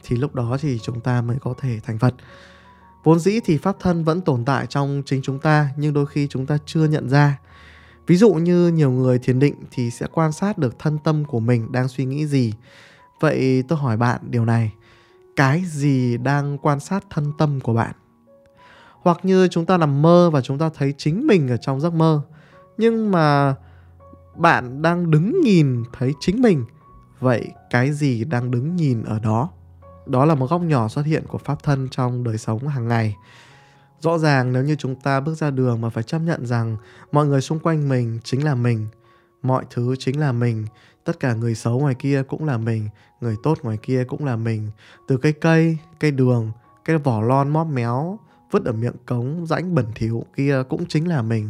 thì 0.03 0.15
lúc 0.15 0.35
đó 0.35 0.57
thì 0.61 0.79
chúng 0.79 1.01
ta 1.01 1.21
mới 1.21 1.37
có 1.41 1.53
thể 1.61 1.79
thành 1.83 1.99
Phật. 1.99 2.13
Vốn 3.03 3.19
dĩ 3.19 3.39
thì 3.45 3.57
pháp 3.57 3.75
thân 3.79 4.03
vẫn 4.03 4.21
tồn 4.21 4.45
tại 4.45 4.65
trong 4.69 5.03
chính 5.05 5.21
chúng 5.21 5.39
ta 5.39 5.69
nhưng 5.77 5.93
đôi 5.93 6.05
khi 6.05 6.27
chúng 6.27 6.45
ta 6.45 6.57
chưa 6.65 6.85
nhận 6.85 7.09
ra. 7.09 7.39
Ví 8.07 8.15
dụ 8.15 8.33
như 8.33 8.67
nhiều 8.67 8.91
người 8.91 9.19
thiền 9.19 9.39
định 9.39 9.55
thì 9.71 9.91
sẽ 9.91 10.07
quan 10.13 10.31
sát 10.31 10.57
được 10.57 10.79
thân 10.79 10.97
tâm 11.03 11.25
của 11.25 11.39
mình 11.39 11.71
đang 11.71 11.87
suy 11.87 12.05
nghĩ 12.05 12.25
gì. 12.25 12.53
Vậy 13.19 13.63
tôi 13.67 13.79
hỏi 13.79 13.97
bạn 13.97 14.19
điều 14.29 14.45
này, 14.45 14.73
cái 15.35 15.63
gì 15.65 16.17
đang 16.17 16.57
quan 16.57 16.79
sát 16.79 17.05
thân 17.09 17.31
tâm 17.37 17.59
của 17.59 17.73
bạn? 17.73 17.95
Hoặc 19.01 19.17
như 19.23 19.47
chúng 19.47 19.65
ta 19.65 19.77
nằm 19.77 20.01
mơ 20.01 20.29
và 20.29 20.41
chúng 20.41 20.57
ta 20.57 20.69
thấy 20.77 20.93
chính 20.97 21.27
mình 21.27 21.47
ở 21.47 21.57
trong 21.57 21.81
giấc 21.81 21.93
mơ, 21.93 22.21
nhưng 22.77 23.11
mà 23.11 23.55
bạn 24.35 24.81
đang 24.81 25.11
đứng 25.11 25.41
nhìn 25.41 25.83
thấy 25.93 26.13
chính 26.19 26.41
mình, 26.41 26.65
vậy 27.19 27.47
cái 27.69 27.91
gì 27.91 28.23
đang 28.23 28.51
đứng 28.51 28.75
nhìn 28.75 29.03
ở 29.03 29.19
đó? 29.19 29.49
Đó 30.05 30.25
là 30.25 30.35
một 30.35 30.49
góc 30.49 30.61
nhỏ 30.61 30.87
xuất 30.87 31.05
hiện 31.05 31.23
của 31.27 31.37
pháp 31.37 31.63
thân 31.63 31.87
trong 31.91 32.23
đời 32.23 32.37
sống 32.37 32.67
hàng 32.67 32.87
ngày. 32.87 33.15
Rõ 33.99 34.17
ràng 34.17 34.53
nếu 34.53 34.63
như 34.63 34.75
chúng 34.75 34.95
ta 34.95 35.19
bước 35.19 35.35
ra 35.35 35.51
đường 35.51 35.81
mà 35.81 35.89
phải 35.89 36.03
chấp 36.03 36.19
nhận 36.19 36.45
rằng 36.45 36.77
mọi 37.11 37.27
người 37.27 37.41
xung 37.41 37.59
quanh 37.59 37.89
mình 37.89 38.19
chính 38.23 38.45
là 38.45 38.55
mình, 38.55 38.87
mọi 39.41 39.65
thứ 39.69 39.95
chính 39.99 40.19
là 40.19 40.31
mình, 40.31 40.65
tất 41.03 41.19
cả 41.19 41.33
người 41.33 41.55
xấu 41.55 41.79
ngoài 41.79 41.95
kia 41.95 42.23
cũng 42.27 42.45
là 42.45 42.57
mình, 42.57 42.89
người 43.21 43.35
tốt 43.43 43.57
ngoài 43.63 43.77
kia 43.81 44.03
cũng 44.07 44.25
là 44.25 44.35
mình. 44.35 44.69
Từ 45.07 45.17
cây 45.17 45.33
cây 45.33 45.77
cây 45.99 46.11
đường, 46.11 46.51
cái 46.85 46.97
vỏ 46.97 47.21
lon 47.21 47.49
móp 47.49 47.67
méo, 47.67 48.19
vứt 48.51 48.65
ở 48.65 48.71
miệng 48.71 48.95
cống 49.05 49.45
rãnh 49.47 49.75
bẩn 49.75 49.85
thỉu 49.95 50.25
kia 50.35 50.63
cũng 50.69 50.85
chính 50.85 51.07
là 51.07 51.21
mình. 51.21 51.49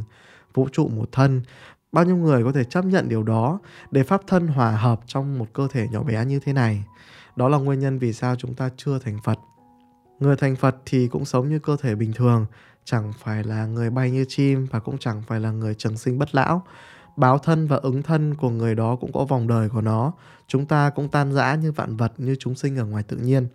Vũ 0.53 0.67
trụ 0.71 0.87
một 0.87 1.09
thân, 1.11 1.41
bao 1.91 2.05
nhiêu 2.05 2.15
người 2.15 2.43
có 2.43 2.51
thể 2.51 2.63
chấp 2.63 2.85
nhận 2.85 3.09
điều 3.09 3.23
đó 3.23 3.59
để 3.91 4.03
pháp 4.03 4.21
thân 4.27 4.47
hòa 4.47 4.71
hợp 4.71 5.01
trong 5.05 5.39
một 5.39 5.45
cơ 5.53 5.67
thể 5.71 5.87
nhỏ 5.91 6.03
bé 6.03 6.25
như 6.25 6.39
thế 6.39 6.53
này? 6.53 6.83
Đó 7.35 7.49
là 7.49 7.57
nguyên 7.57 7.79
nhân 7.79 7.99
vì 7.99 8.13
sao 8.13 8.35
chúng 8.35 8.53
ta 8.53 8.69
chưa 8.77 8.99
thành 8.99 9.17
Phật. 9.23 9.39
Người 10.19 10.35
thành 10.35 10.55
Phật 10.55 10.75
thì 10.85 11.07
cũng 11.07 11.25
sống 11.25 11.49
như 11.49 11.59
cơ 11.59 11.77
thể 11.81 11.95
bình 11.95 12.13
thường, 12.13 12.45
chẳng 12.85 13.13
phải 13.23 13.43
là 13.43 13.65
người 13.65 13.89
bay 13.89 14.11
như 14.11 14.25
chim 14.27 14.67
và 14.71 14.79
cũng 14.79 14.97
chẳng 14.97 15.21
phải 15.27 15.39
là 15.39 15.51
người 15.51 15.75
trường 15.75 15.97
sinh 15.97 16.19
bất 16.19 16.35
lão. 16.35 16.63
Báo 17.17 17.37
thân 17.37 17.67
và 17.67 17.77
ứng 17.77 18.03
thân 18.03 18.35
của 18.35 18.49
người 18.49 18.75
đó 18.75 18.95
cũng 18.95 19.11
có 19.11 19.25
vòng 19.25 19.47
đời 19.47 19.69
của 19.69 19.81
nó. 19.81 20.13
Chúng 20.47 20.65
ta 20.65 20.89
cũng 20.89 21.09
tan 21.09 21.33
rã 21.33 21.55
như 21.55 21.71
vạn 21.71 21.97
vật, 21.97 22.13
như 22.17 22.35
chúng 22.39 22.55
sinh 22.55 22.77
ở 22.77 22.85
ngoài 22.85 23.03
tự 23.03 23.17
nhiên. 23.17 23.47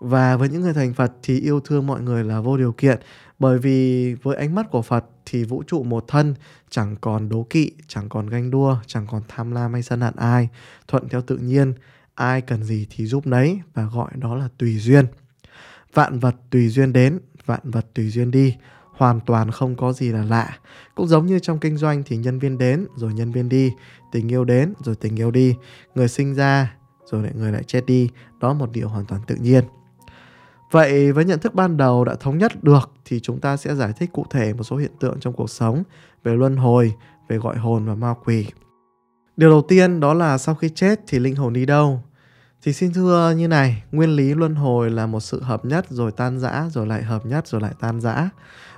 Và 0.00 0.36
với 0.36 0.48
những 0.48 0.62
người 0.62 0.74
thành 0.74 0.94
Phật 0.94 1.12
thì 1.22 1.40
yêu 1.40 1.60
thương 1.60 1.86
mọi 1.86 2.00
người 2.00 2.24
là 2.24 2.40
vô 2.40 2.56
điều 2.56 2.72
kiện 2.72 2.98
bởi 3.38 3.58
vì 3.58 4.14
với 4.14 4.36
ánh 4.36 4.54
mắt 4.54 4.70
của 4.70 4.82
Phật 4.82 5.04
thì 5.26 5.44
vũ 5.44 5.62
trụ 5.66 5.82
một 5.82 6.04
thân 6.08 6.34
chẳng 6.70 6.96
còn 7.00 7.28
đố 7.28 7.46
kỵ, 7.50 7.72
chẳng 7.88 8.08
còn 8.08 8.26
ganh 8.26 8.50
đua, 8.50 8.76
chẳng 8.86 9.06
còn 9.10 9.22
tham 9.28 9.50
lam 9.50 9.72
hay 9.72 9.82
sân 9.82 10.00
hận 10.00 10.16
ai, 10.16 10.48
thuận 10.88 11.08
theo 11.08 11.22
tự 11.22 11.36
nhiên, 11.36 11.74
ai 12.18 12.40
cần 12.40 12.62
gì 12.62 12.86
thì 12.90 13.06
giúp 13.06 13.26
nấy 13.26 13.60
và 13.74 13.84
gọi 13.84 14.10
đó 14.14 14.34
là 14.34 14.48
tùy 14.58 14.78
duyên. 14.78 15.06
Vạn 15.94 16.18
vật 16.18 16.34
tùy 16.50 16.68
duyên 16.68 16.92
đến, 16.92 17.18
vạn 17.46 17.60
vật 17.64 17.86
tùy 17.94 18.10
duyên 18.10 18.30
đi, 18.30 18.56
hoàn 18.92 19.20
toàn 19.20 19.50
không 19.50 19.76
có 19.76 19.92
gì 19.92 20.08
là 20.12 20.24
lạ. 20.24 20.58
Cũng 20.94 21.06
giống 21.06 21.26
như 21.26 21.38
trong 21.38 21.58
kinh 21.58 21.76
doanh 21.76 22.02
thì 22.06 22.16
nhân 22.16 22.38
viên 22.38 22.58
đến 22.58 22.86
rồi 22.96 23.14
nhân 23.14 23.32
viên 23.32 23.48
đi, 23.48 23.72
tình 24.12 24.32
yêu 24.32 24.44
đến 24.44 24.72
rồi 24.84 24.94
tình 24.94 25.16
yêu 25.16 25.30
đi, 25.30 25.54
người 25.94 26.08
sinh 26.08 26.34
ra 26.34 26.74
rồi 27.10 27.22
lại 27.22 27.32
người 27.34 27.52
lại 27.52 27.62
chết 27.62 27.86
đi, 27.86 28.10
đó 28.40 28.52
một 28.54 28.72
điều 28.72 28.88
hoàn 28.88 29.04
toàn 29.04 29.20
tự 29.26 29.34
nhiên. 29.34 29.64
Vậy 30.70 31.12
với 31.12 31.24
nhận 31.24 31.38
thức 31.38 31.54
ban 31.54 31.76
đầu 31.76 32.04
đã 32.04 32.14
thống 32.14 32.38
nhất 32.38 32.64
được 32.64 32.90
thì 33.04 33.20
chúng 33.20 33.40
ta 33.40 33.56
sẽ 33.56 33.74
giải 33.74 33.92
thích 33.98 34.10
cụ 34.12 34.26
thể 34.30 34.54
một 34.54 34.62
số 34.62 34.76
hiện 34.76 34.92
tượng 35.00 35.20
trong 35.20 35.32
cuộc 35.32 35.50
sống 35.50 35.82
về 36.24 36.34
luân 36.34 36.56
hồi, 36.56 36.94
về 37.28 37.38
gọi 37.38 37.56
hồn 37.56 37.86
và 37.86 37.94
ma 37.94 38.14
quỷ. 38.24 38.46
Điều 39.36 39.50
đầu 39.50 39.62
tiên 39.68 40.00
đó 40.00 40.14
là 40.14 40.38
sau 40.38 40.54
khi 40.54 40.68
chết 40.68 41.00
thì 41.06 41.18
linh 41.18 41.36
hồn 41.36 41.52
đi 41.52 41.66
đâu? 41.66 42.02
Thì 42.62 42.72
xin 42.72 42.92
thưa 42.92 43.34
như 43.36 43.48
này, 43.48 43.82
nguyên 43.92 44.10
lý 44.10 44.34
luân 44.34 44.54
hồi 44.54 44.90
là 44.90 45.06
một 45.06 45.20
sự 45.20 45.42
hợp 45.42 45.64
nhất 45.64 45.86
rồi 45.90 46.12
tan 46.12 46.38
rã 46.38 46.64
rồi 46.70 46.86
lại 46.86 47.02
hợp 47.02 47.26
nhất 47.26 47.46
rồi 47.46 47.60
lại 47.60 47.72
tan 47.80 48.00
rã. 48.00 48.30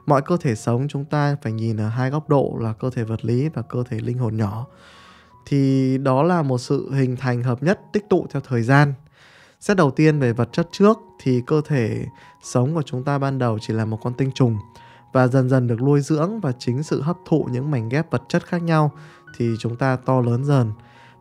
Mọi 0.07 0.23
cơ 0.23 0.37
thể 0.37 0.55
sống 0.55 0.89
chúng 0.89 1.05
ta 1.05 1.37
phải 1.43 1.53
nhìn 1.53 1.77
ở 1.77 1.89
hai 1.89 2.11
góc 2.11 2.29
độ 2.29 2.57
là 2.61 2.73
cơ 2.73 2.91
thể 2.91 3.05
vật 3.05 3.25
lý 3.25 3.49
và 3.49 3.63
cơ 3.63 3.83
thể 3.91 3.99
linh 4.01 4.19
hồn 4.19 4.37
nhỏ. 4.37 4.67
Thì 5.47 5.99
đó 5.99 6.23
là 6.23 6.43
một 6.43 6.59
sự 6.59 6.93
hình 6.93 7.17
thành 7.17 7.43
hợp 7.43 7.63
nhất 7.63 7.81
tích 7.93 8.05
tụ 8.11 8.27
theo 8.31 8.43
thời 8.49 8.63
gian. 8.63 8.95
Xét 9.61 9.77
đầu 9.77 9.91
tiên 9.91 10.19
về 10.21 10.33
vật 10.33 10.49
chất 10.53 10.69
trước 10.73 10.99
thì 11.23 11.43
cơ 11.47 11.61
thể 11.67 12.05
sống 12.43 12.75
của 12.75 12.83
chúng 12.83 13.05
ta 13.05 13.19
ban 13.19 13.39
đầu 13.39 13.59
chỉ 13.61 13.75
là 13.75 13.85
một 13.85 13.99
con 14.03 14.15
tinh 14.15 14.31
trùng 14.35 14.57
và 15.13 15.27
dần 15.27 15.49
dần 15.49 15.67
được 15.67 15.83
nuôi 15.83 16.01
dưỡng 16.01 16.41
và 16.41 16.53
chính 16.59 16.83
sự 16.83 17.03
hấp 17.03 17.17
thụ 17.27 17.47
những 17.51 17.71
mảnh 17.71 17.89
ghép 17.89 18.11
vật 18.11 18.23
chất 18.29 18.47
khác 18.47 18.63
nhau 18.63 18.93
thì 19.37 19.55
chúng 19.59 19.77
ta 19.77 19.97
to 19.97 20.21
lớn 20.21 20.45
dần. 20.45 20.73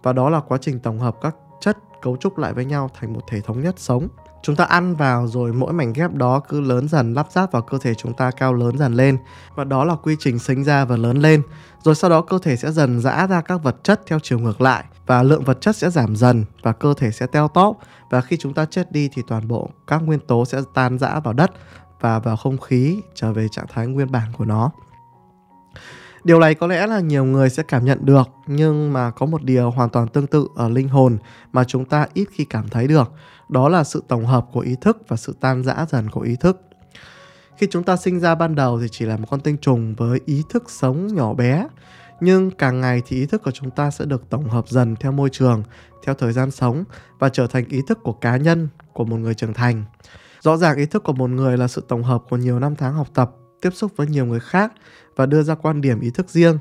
Và 0.04 0.14
đó 0.14 0.30
là 0.30 0.40
quá 0.40 0.58
trình 0.62 0.80
tổng 0.80 1.00
hợp 1.00 1.16
các 1.22 1.36
chất 1.62 1.78
cấu 2.02 2.18
trúc 2.18 2.38
lại 2.38 2.54
với 2.54 2.66
nhau 2.66 2.90
thành 3.00 3.14
một 3.14 3.22
thể 3.28 3.42
thống 3.42 3.62
nhất 3.62 3.76
sống. 3.78 4.08
Chúng 4.44 4.56
ta 4.56 4.64
ăn 4.64 4.96
vào 4.96 5.28
rồi 5.28 5.54
mỗi 5.54 5.74
mảnh 5.74 5.94
ghép 5.94 6.14
đó 6.14 6.40
cứ 6.40 6.62
lớn 6.62 6.88
dần, 6.88 7.14
lắp 7.14 7.28
ráp 7.32 7.52
vào 7.52 7.62
cơ 7.62 7.78
thể 7.78 7.94
chúng 7.96 8.14
ta 8.14 8.32
cao 8.32 8.54
lớn 8.54 8.78
dần 8.78 8.94
lên 8.94 9.18
và 9.56 9.64
đó 9.64 9.86
là 9.86 9.96
quy 9.96 10.16
trình 10.20 10.40
sinh 10.40 10.64
ra 10.64 10.86
và 10.86 10.98
lớn 10.98 11.18
lên. 11.18 11.42
Rồi 11.84 11.96
sau 11.96 12.10
đó 12.10 12.22
cơ 12.22 12.40
thể 12.44 12.56
sẽ 12.56 12.72
dần 12.72 13.00
rã 13.00 13.28
ra 13.28 13.42
các 13.42 13.64
vật 13.64 13.76
chất 13.84 14.02
theo 14.08 14.20
chiều 14.20 14.40
ngược 14.40 14.62
lại 14.62 14.84
và 15.06 15.24
lượng 15.24 15.44
vật 15.44 15.62
chất 15.62 15.76
sẽ 15.76 15.90
giảm 15.90 16.16
dần 16.16 16.46
và 16.64 16.72
cơ 16.72 16.94
thể 16.98 17.12
sẽ 17.12 17.28
teo 17.28 17.48
tóp 17.48 17.78
và 18.10 18.22
khi 18.22 18.38
chúng 18.38 18.54
ta 18.54 18.66
chết 18.66 18.92
đi 18.92 19.10
thì 19.14 19.22
toàn 19.28 19.48
bộ 19.48 19.70
các 19.88 19.98
nguyên 19.98 20.20
tố 20.20 20.46
sẽ 20.46 20.62
tan 20.74 21.00
rã 21.00 21.20
vào 21.20 21.34
đất 21.34 21.52
và 22.00 22.20
vào 22.20 22.38
không 22.38 22.58
khí 22.58 23.02
trở 23.16 23.34
về 23.34 23.48
trạng 23.52 23.68
thái 23.74 23.88
nguyên 23.88 24.12
bản 24.12 24.34
của 24.38 24.46
nó. 24.46 24.72
Điều 26.24 26.40
này 26.40 26.56
có 26.56 26.68
lẽ 26.68 26.88
là 26.88 27.00
nhiều 27.00 27.26
người 27.26 27.50
sẽ 27.50 27.64
cảm 27.64 27.86
nhận 27.86 28.06
được 28.06 28.30
nhưng 28.48 28.94
mà 28.94 29.12
có 29.12 29.26
một 29.26 29.44
điều 29.44 29.72
hoàn 29.72 29.90
toàn 29.90 30.08
tương 30.08 30.28
tự 30.28 30.48
ở 30.56 30.70
linh 30.70 30.90
hồn 30.90 31.18
mà 31.52 31.64
chúng 31.64 31.86
ta 31.86 32.08
ít 32.14 32.28
khi 32.32 32.46
cảm 32.46 32.68
thấy 32.68 32.88
được, 32.88 33.12
đó 33.50 33.70
là 33.70 33.84
sự 33.84 34.04
tổng 34.08 34.26
hợp 34.26 34.46
của 34.54 34.60
ý 34.60 34.76
thức 34.82 34.98
và 35.08 35.18
sự 35.18 35.36
tan 35.40 35.64
rã 35.64 35.86
dần 35.90 36.10
của 36.10 36.22
ý 36.22 36.36
thức. 36.36 36.62
Khi 37.58 37.68
chúng 37.72 37.84
ta 37.84 37.98
sinh 37.98 38.20
ra 38.20 38.36
ban 38.36 38.56
đầu 38.56 38.80
thì 38.82 38.88
chỉ 38.92 39.06
là 39.06 39.18
một 39.18 39.26
con 39.30 39.40
tinh 39.40 39.58
trùng 39.58 39.96
với 39.96 40.20
ý 40.26 40.44
thức 40.50 40.64
sống 40.68 41.08
nhỏ 41.08 41.34
bé, 41.34 41.68
nhưng 42.22 42.52
càng 42.52 42.82
ngày 42.82 43.02
thì 43.08 43.18
ý 43.18 43.26
thức 43.26 43.44
của 43.44 43.52
chúng 43.52 43.70
ta 43.72 43.92
sẽ 43.92 44.06
được 44.06 44.30
tổng 44.30 44.50
hợp 44.50 44.68
dần 44.68 44.96
theo 44.96 45.12
môi 45.12 45.30
trường, 45.30 45.64
theo 46.06 46.16
thời 46.16 46.34
gian 46.34 46.52
sống 46.52 46.84
và 47.20 47.30
trở 47.30 47.48
thành 47.48 47.66
ý 47.70 47.82
thức 47.88 48.00
của 48.04 48.14
cá 48.14 48.38
nhân, 48.38 48.68
của 48.94 49.06
một 49.06 49.18
người 49.18 49.34
trưởng 49.34 49.54
thành. 49.54 49.84
Rõ 50.42 50.58
ràng 50.58 50.78
ý 50.78 50.86
thức 50.86 51.04
của 51.04 51.14
một 51.14 51.30
người 51.30 51.58
là 51.58 51.68
sự 51.68 51.84
tổng 51.88 52.04
hợp 52.04 52.24
của 52.30 52.38
nhiều 52.38 52.60
năm 52.60 52.76
tháng 52.76 52.94
học 52.94 53.08
tập, 53.14 53.32
tiếp 53.62 53.70
xúc 53.74 53.92
với 53.96 54.08
nhiều 54.08 54.26
người 54.26 54.40
khác 54.40 54.74
và 55.16 55.26
đưa 55.26 55.44
ra 55.44 55.56
quan 55.56 55.82
điểm 55.82 56.00
ý 56.00 56.10
thức 56.10 56.30
riêng 56.30 56.58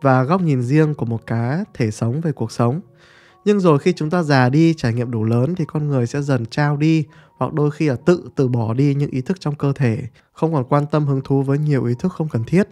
và 0.00 0.22
góc 0.22 0.42
nhìn 0.42 0.62
riêng 0.62 0.94
của 0.94 1.06
một 1.06 1.26
cá 1.26 1.64
thể 1.74 1.90
sống 1.90 2.20
về 2.20 2.32
cuộc 2.32 2.52
sống. 2.52 2.80
Nhưng 3.44 3.60
rồi 3.60 3.78
khi 3.78 3.92
chúng 3.92 4.10
ta 4.10 4.22
già 4.22 4.48
đi, 4.48 4.74
trải 4.74 4.92
nghiệm 4.92 5.10
đủ 5.10 5.24
lớn 5.24 5.54
thì 5.54 5.64
con 5.64 5.88
người 5.88 6.06
sẽ 6.06 6.22
dần 6.22 6.46
trao 6.46 6.76
đi 6.76 7.04
hoặc 7.36 7.52
đôi 7.52 7.70
khi 7.70 7.88
là 7.88 7.96
tự 7.96 8.28
từ 8.36 8.48
bỏ 8.48 8.74
đi 8.74 8.94
những 8.94 9.10
ý 9.10 9.20
thức 9.20 9.40
trong 9.40 9.54
cơ 9.54 9.72
thể, 9.72 10.02
không 10.32 10.54
còn 10.54 10.64
quan 10.64 10.86
tâm 10.86 11.06
hứng 11.06 11.20
thú 11.24 11.42
với 11.42 11.58
nhiều 11.58 11.84
ý 11.84 11.94
thức 11.98 12.12
không 12.12 12.28
cần 12.28 12.44
thiết. 12.44 12.68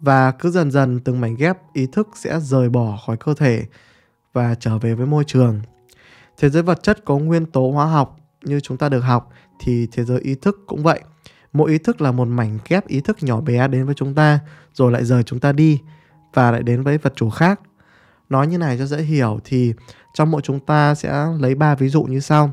Và 0.00 0.30
cứ 0.30 0.50
dần 0.50 0.70
dần 0.70 1.00
từng 1.00 1.20
mảnh 1.20 1.34
ghép 1.34 1.58
ý 1.72 1.86
thức 1.92 2.08
sẽ 2.14 2.40
rời 2.40 2.68
bỏ 2.68 2.98
khỏi 3.06 3.16
cơ 3.16 3.34
thể 3.34 3.64
và 4.32 4.54
trở 4.54 4.78
về 4.78 4.94
với 4.94 5.06
môi 5.06 5.24
trường. 5.26 5.60
Thế 6.36 6.50
giới 6.50 6.62
vật 6.62 6.82
chất 6.82 7.04
có 7.04 7.18
nguyên 7.18 7.46
tố 7.46 7.70
hóa 7.70 7.86
học 7.86 8.16
như 8.44 8.60
chúng 8.60 8.76
ta 8.76 8.88
được 8.88 9.00
học 9.00 9.30
thì 9.60 9.86
thế 9.92 10.04
giới 10.04 10.20
ý 10.20 10.34
thức 10.34 10.58
cũng 10.66 10.82
vậy. 10.82 11.00
Mỗi 11.52 11.70
ý 11.70 11.78
thức 11.78 12.00
là 12.00 12.12
một 12.12 12.28
mảnh 12.28 12.58
ghép 12.68 12.86
ý 12.86 13.00
thức 13.00 13.16
nhỏ 13.20 13.40
bé 13.40 13.68
đến 13.68 13.86
với 13.86 13.94
chúng 13.94 14.14
ta 14.14 14.40
rồi 14.74 14.92
lại 14.92 15.04
rời 15.04 15.22
chúng 15.22 15.40
ta 15.40 15.52
đi 15.52 15.80
và 16.34 16.50
lại 16.50 16.62
đến 16.62 16.82
với 16.82 16.98
vật 16.98 17.12
chủ 17.16 17.30
khác. 17.30 17.60
Nói 18.28 18.46
như 18.46 18.58
này 18.58 18.78
cho 18.78 18.86
dễ 18.86 19.02
hiểu 19.02 19.40
thì 19.44 19.74
trong 20.14 20.30
mỗi 20.30 20.40
chúng 20.44 20.60
ta 20.60 20.94
sẽ 20.94 21.26
lấy 21.40 21.54
ba 21.54 21.74
ví 21.74 21.88
dụ 21.88 22.02
như 22.02 22.20
sau. 22.20 22.52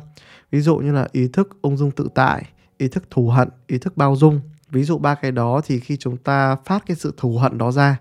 Ví 0.52 0.62
dụ 0.62 0.78
như 0.78 0.92
là 0.92 1.08
ý 1.12 1.28
thức 1.28 1.58
ung 1.62 1.78
dung 1.78 1.92
tự 1.92 2.08
tại, 2.16 2.46
ý 2.78 2.88
thức 2.88 3.04
thù 3.10 3.30
hận, 3.30 3.50
ý 3.68 3.78
thức 3.78 3.98
bao 3.98 4.16
dung. 4.16 4.42
Ví 4.70 4.84
dụ 4.84 4.98
ba 4.98 5.16
cái 5.16 5.32
đó 5.32 5.62
thì 5.66 5.80
khi 5.80 5.98
chúng 5.98 6.18
ta 6.18 6.56
phát 6.66 6.84
cái 6.86 6.98
sự 6.98 7.14
thù 7.18 7.38
hận 7.38 7.58
đó 7.58 7.72
ra 7.72 7.98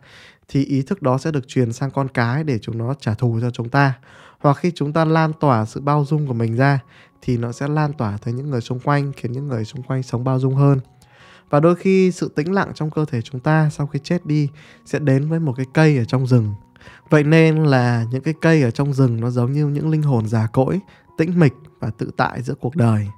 thì 0.49 0.65
ý 0.65 0.83
thức 0.83 1.03
đó 1.03 1.19
sẽ 1.19 1.31
được 1.31 1.49
truyền 1.49 1.73
sang 1.73 1.91
con 1.91 2.09
cái 2.09 2.45
để 2.45 2.59
chúng 2.59 2.79
nó 2.79 2.95
trả 3.01 3.15
thù 3.15 3.39
cho 3.41 3.51
chúng 3.51 3.69
ta. 3.69 3.95
Hoặc 4.45 4.57
khi 4.57 4.73
chúng 4.75 4.93
ta 4.93 5.05
lan 5.05 5.33
tỏa 5.33 5.65
sự 5.65 5.81
bao 5.81 6.05
dung 6.05 6.27
của 6.27 6.35
mình 6.35 6.57
ra 6.57 6.81
thì 7.23 7.37
nó 7.37 7.53
sẽ 7.53 7.69
lan 7.69 7.93
tỏa 7.93 8.19
tới 8.25 8.35
những 8.35 8.51
người 8.51 8.61
xung 8.61 8.81
quanh 8.81 9.13
khiến 9.17 9.33
những 9.33 9.49
người 9.49 9.65
xung 9.65 9.83
quanh 9.83 10.03
sống 10.03 10.25
bao 10.25 10.39
dung 10.39 10.55
hơn. 10.55 10.81
Và 11.51 11.61
đôi 11.61 11.77
khi 11.77 12.11
sự 12.11 12.33
tĩnh 12.37 12.53
lặng 12.53 12.73
trong 12.75 12.91
cơ 12.91 13.05
thể 13.05 13.23
chúng 13.23 13.41
ta 13.41 13.71
sau 13.73 13.87
khi 13.87 13.99
chết 14.03 14.27
đi 14.27 14.49
sẽ 14.85 14.99
đến 14.99 15.29
với 15.29 15.41
một 15.41 15.53
cái 15.57 15.67
cây 15.75 15.99
ở 15.99 16.05
trong 16.05 16.27
rừng. 16.27 16.55
Vậy 17.11 17.25
nên 17.25 17.65
là 17.65 18.05
những 18.11 18.23
cái 18.23 18.35
cây 18.41 18.63
ở 18.63 18.71
trong 18.71 18.93
rừng 18.93 19.21
nó 19.21 19.31
giống 19.31 19.53
như 19.53 19.67
những 19.67 19.91
linh 19.91 20.03
hồn 20.03 20.27
già 20.27 20.47
cỗi, 20.53 20.81
tĩnh 21.19 21.39
mịch 21.39 21.55
và 21.81 21.91
tự 21.99 22.11
tại 22.17 22.43
giữa 22.43 22.55
cuộc 22.55 22.77
đời. 22.77 23.09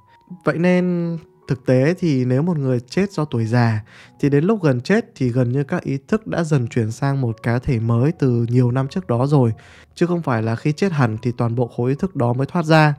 Vậy 0.45 0.59
nên 0.59 1.19
thực 1.49 1.67
tế 1.67 1.95
thì 1.99 2.25
nếu 2.25 2.43
một 2.43 2.59
người 2.59 2.81
chết 2.81 3.13
do 3.13 3.25
tuổi 3.25 3.47
già, 3.47 3.85
thì 4.21 4.31
đến 4.31 4.45
lúc 4.45 4.63
gần 4.63 4.81
chết 4.81 5.05
thì 5.15 5.29
gần 5.29 5.53
như 5.53 5.65
các 5.65 5.83
ý 5.83 5.99
thức 6.09 6.27
đã 6.27 6.45
dần 6.45 6.69
chuyển 6.69 6.91
sang 6.93 7.21
một 7.21 7.43
cá 7.43 7.59
thể 7.59 7.79
mới 7.81 8.13
từ 8.13 8.47
nhiều 8.49 8.71
năm 8.71 8.89
trước 8.89 9.07
đó 9.07 9.27
rồi 9.27 9.53
chứ 9.95 10.07
không 10.07 10.23
phải 10.23 10.43
là 10.43 10.57
khi 10.57 10.73
chết 10.73 10.93
hẳn 10.93 11.17
thì 11.23 11.33
toàn 11.33 11.55
bộ 11.55 11.67
khối 11.77 11.91
ý 11.91 11.97
thức 11.99 12.17
đó 12.17 12.33
mới 12.33 12.47
thoát 12.47 12.65
ra 12.65 12.95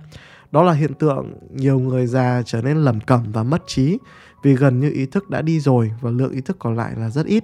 đó 0.51 0.63
là 0.63 0.73
hiện 0.73 0.93
tượng 0.93 1.33
nhiều 1.55 1.79
người 1.79 2.07
già 2.07 2.41
trở 2.45 2.61
nên 2.61 2.77
lầm 2.77 2.99
cẩm 2.99 3.31
và 3.31 3.43
mất 3.43 3.63
trí, 3.67 3.97
vì 4.43 4.55
gần 4.55 4.79
như 4.79 4.91
ý 4.91 5.05
thức 5.05 5.29
đã 5.29 5.41
đi 5.41 5.59
rồi 5.59 5.91
và 6.01 6.11
lượng 6.11 6.31
ý 6.31 6.41
thức 6.41 6.55
còn 6.59 6.75
lại 6.75 6.93
là 6.97 7.09
rất 7.09 7.25
ít. 7.25 7.43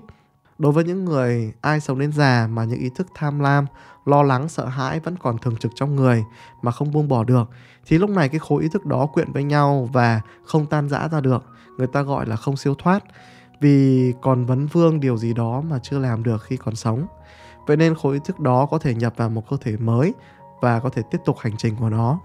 Đối 0.58 0.72
với 0.72 0.84
những 0.84 1.06
người 1.06 1.54
ai 1.62 1.80
sống 1.80 2.00
đến 2.00 2.12
già 2.12 2.48
mà 2.52 2.64
những 2.64 2.80
ý 2.80 2.90
thức 2.96 3.08
tham 3.16 3.40
lam, 3.40 3.66
lo 4.06 4.24
lắng, 4.24 4.50
sợ 4.50 4.66
hãi 4.66 5.00
vẫn 5.00 5.16
còn 5.18 5.38
thường 5.38 5.56
trực 5.56 5.72
trong 5.76 5.96
người 5.96 6.24
mà 6.62 6.72
không 6.72 6.92
buông 6.92 7.08
bỏ 7.08 7.24
được 7.24 7.50
thì 7.86 7.98
lúc 7.98 8.10
này 8.10 8.30
cái 8.30 8.40
khối 8.40 8.64
ý 8.64 8.70
thức 8.70 8.86
đó 8.86 9.06
quyện 9.06 9.32
với 9.32 9.44
nhau 9.44 9.90
và 9.94 10.22
không 10.46 10.66
tan 10.66 10.90
rã 10.90 11.08
ra 11.08 11.22
được. 11.22 11.44
Người 11.78 11.88
ta 11.88 12.02
gọi 12.02 12.26
là 12.26 12.36
không 12.36 12.58
siêu 12.58 12.76
thoát 12.76 13.04
vì 13.62 14.14
còn 14.22 14.46
vấn 14.46 14.68
vương 14.68 15.00
điều 15.00 15.18
gì 15.18 15.34
đó 15.34 15.62
mà 15.70 15.80
chưa 15.84 16.00
làm 16.00 16.24
được 16.24 16.44
khi 16.44 16.58
còn 16.58 16.76
sống. 16.76 17.08
Vậy 17.68 17.78
nên 17.78 17.96
khối 17.96 18.14
ý 18.14 18.20
thức 18.26 18.40
đó 18.40 18.66
có 18.66 18.80
thể 18.80 18.96
nhập 18.96 19.14
vào 19.18 19.30
một 19.30 19.50
cơ 19.50 19.58
thể 19.62 19.78
mới 19.78 20.14
và 20.62 20.80
có 20.80 20.90
thể 20.90 21.02
tiếp 21.12 21.18
tục 21.26 21.38
hành 21.40 21.58
trình 21.58 21.76
của 21.80 21.90
nó. 21.90 22.20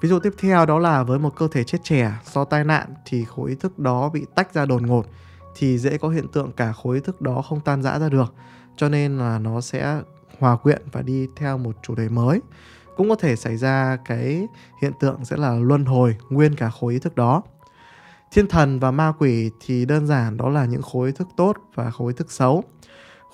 Ví 0.00 0.08
dụ 0.08 0.18
tiếp 0.18 0.32
theo 0.38 0.66
đó 0.66 0.78
là 0.78 1.02
với 1.02 1.18
một 1.18 1.36
cơ 1.36 1.48
thể 1.52 1.64
chết 1.64 1.78
trẻ 1.82 2.12
do 2.32 2.44
tai 2.44 2.64
nạn 2.64 2.94
thì 3.04 3.24
khối 3.24 3.50
ý 3.50 3.56
thức 3.60 3.78
đó 3.78 4.08
bị 4.08 4.26
tách 4.34 4.54
ra 4.54 4.66
đột 4.66 4.82
ngột 4.82 5.06
thì 5.58 5.78
dễ 5.78 5.98
có 5.98 6.08
hiện 6.08 6.28
tượng 6.28 6.52
cả 6.52 6.72
khối 6.72 7.00
thức 7.00 7.20
đó 7.20 7.42
không 7.42 7.60
tan 7.60 7.82
rã 7.82 7.98
ra 7.98 8.08
được. 8.08 8.34
Cho 8.76 8.88
nên 8.88 9.18
là 9.18 9.38
nó 9.38 9.60
sẽ 9.60 10.00
hòa 10.38 10.56
quyện 10.56 10.82
và 10.92 11.02
đi 11.02 11.28
theo 11.36 11.58
một 11.58 11.76
chủ 11.82 11.94
đề 11.94 12.08
mới. 12.08 12.40
Cũng 12.96 13.08
có 13.08 13.14
thể 13.14 13.36
xảy 13.36 13.56
ra 13.56 13.98
cái 14.04 14.46
hiện 14.82 14.92
tượng 15.00 15.24
sẽ 15.24 15.36
là 15.36 15.54
luân 15.54 15.84
hồi 15.84 16.16
nguyên 16.30 16.54
cả 16.54 16.70
khối 16.70 16.92
ý 16.92 16.98
thức 16.98 17.16
đó. 17.16 17.42
Thiên 18.32 18.46
thần 18.46 18.78
và 18.78 18.90
ma 18.90 19.12
quỷ 19.18 19.50
thì 19.60 19.84
đơn 19.84 20.06
giản, 20.06 20.36
đó 20.36 20.48
là 20.48 20.64
những 20.64 20.82
khối 20.82 21.08
ý 21.08 21.12
thức 21.12 21.28
tốt 21.36 21.56
và 21.74 21.90
khối 21.90 22.12
ý 22.12 22.16
thức 22.16 22.32
xấu. 22.32 22.64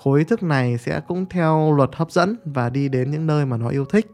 Khối 0.03 0.19
ý 0.19 0.25
thức 0.25 0.43
này 0.43 0.77
sẽ 0.77 1.01
cũng 1.07 1.25
theo 1.29 1.73
luật 1.73 1.89
hấp 1.93 2.11
dẫn 2.11 2.37
và 2.45 2.69
đi 2.69 2.89
đến 2.89 3.11
những 3.11 3.27
nơi 3.27 3.45
mà 3.45 3.57
nó 3.57 3.69
yêu 3.69 3.85
thích. 3.85 4.11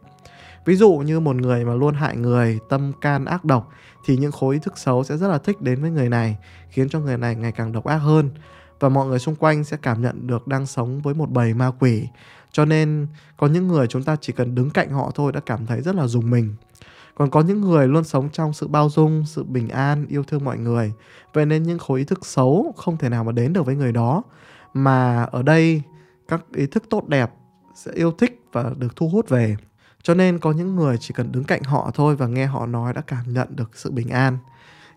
Ví 0.66 0.76
dụ 0.76 0.92
như 0.94 1.20
một 1.20 1.36
người 1.36 1.66
mà 1.66 1.74
luôn 1.74 1.96
hại 1.96 2.18
người, 2.18 2.60
tâm 2.70 2.92
can 3.02 3.26
ác 3.26 3.46
độc 3.46 3.70
thì 4.06 4.18
những 4.18 4.32
khối 4.32 4.56
ý 4.56 4.60
thức 4.64 4.78
xấu 4.78 5.04
sẽ 5.04 5.18
rất 5.18 5.28
là 5.28 5.38
thích 5.38 5.62
đến 5.62 5.82
với 5.82 5.92
người 5.92 6.10
này, 6.10 6.38
khiến 6.70 6.90
cho 6.90 7.00
người 7.00 7.18
này 7.18 7.36
ngày 7.36 7.52
càng 7.52 7.72
độc 7.72 7.86
ác 7.86 7.98
hơn 7.98 8.30
và 8.80 8.90
mọi 8.90 9.08
người 9.08 9.20
xung 9.20 9.36
quanh 9.36 9.64
sẽ 9.64 9.78
cảm 9.82 10.02
nhận 10.02 10.28
được 10.28 10.48
đang 10.48 10.66
sống 10.66 11.02
với 11.02 11.14
một 11.14 11.30
bầy 11.30 11.54
ma 11.54 11.72
quỷ. 11.80 12.08
Cho 12.52 12.66
nên 12.66 13.08
có 13.38 13.48
những 13.48 13.68
người 13.68 13.88
chúng 13.88 14.04
ta 14.04 14.16
chỉ 14.22 14.34
cần 14.34 14.56
đứng 14.56 14.70
cạnh 14.70 14.90
họ 14.90 15.12
thôi 15.16 15.32
đã 15.32 15.40
cảm 15.46 15.66
thấy 15.66 15.82
rất 15.82 15.96
là 15.96 16.08
dùng 16.08 16.30
mình. 16.30 16.56
Còn 17.16 17.30
có 17.30 17.42
những 17.42 17.62
người 17.62 17.88
luôn 17.88 18.04
sống 18.04 18.30
trong 18.30 18.54
sự 18.54 18.68
bao 18.68 18.90
dung, 18.90 19.24
sự 19.26 19.44
bình 19.44 19.70
an, 19.70 20.06
yêu 20.10 20.24
thương 20.24 20.46
mọi 20.46 20.58
người. 20.58 20.94
Vậy 21.34 21.46
nên 21.46 21.64
những 21.64 21.80
khối 21.80 22.00
ý 22.00 22.06
thức 22.06 22.26
xấu 22.26 22.74
không 22.78 22.98
thể 22.98 23.10
nào 23.10 23.24
mà 23.24 23.32
đến 23.32 23.54
được 23.54 23.66
với 23.66 23.76
người 23.76 23.92
đó. 23.92 24.24
Mà 24.74 25.24
ở 25.24 25.44
đây 25.44 25.82
các 26.28 26.44
ý 26.56 26.66
thức 26.66 26.84
tốt 26.90 27.08
đẹp 27.08 27.32
sẽ 27.76 27.92
yêu 27.92 28.12
thích 28.12 28.42
và 28.52 28.72
được 28.78 28.96
thu 28.96 29.10
hút 29.10 29.30
về. 29.30 29.56
Cho 30.04 30.14
nên 30.14 30.40
có 30.40 30.52
những 30.52 30.76
người 30.76 30.98
chỉ 30.98 31.14
cần 31.14 31.32
đứng 31.32 31.44
cạnh 31.44 31.64
họ 31.64 31.92
thôi 31.94 32.16
và 32.16 32.28
nghe 32.28 32.46
họ 32.46 32.66
nói 32.66 32.94
đã 32.94 33.02
cảm 33.02 33.34
nhận 33.34 33.48
được 33.56 33.72
sự 33.74 33.92
bình 33.92 34.10
an. 34.10 34.38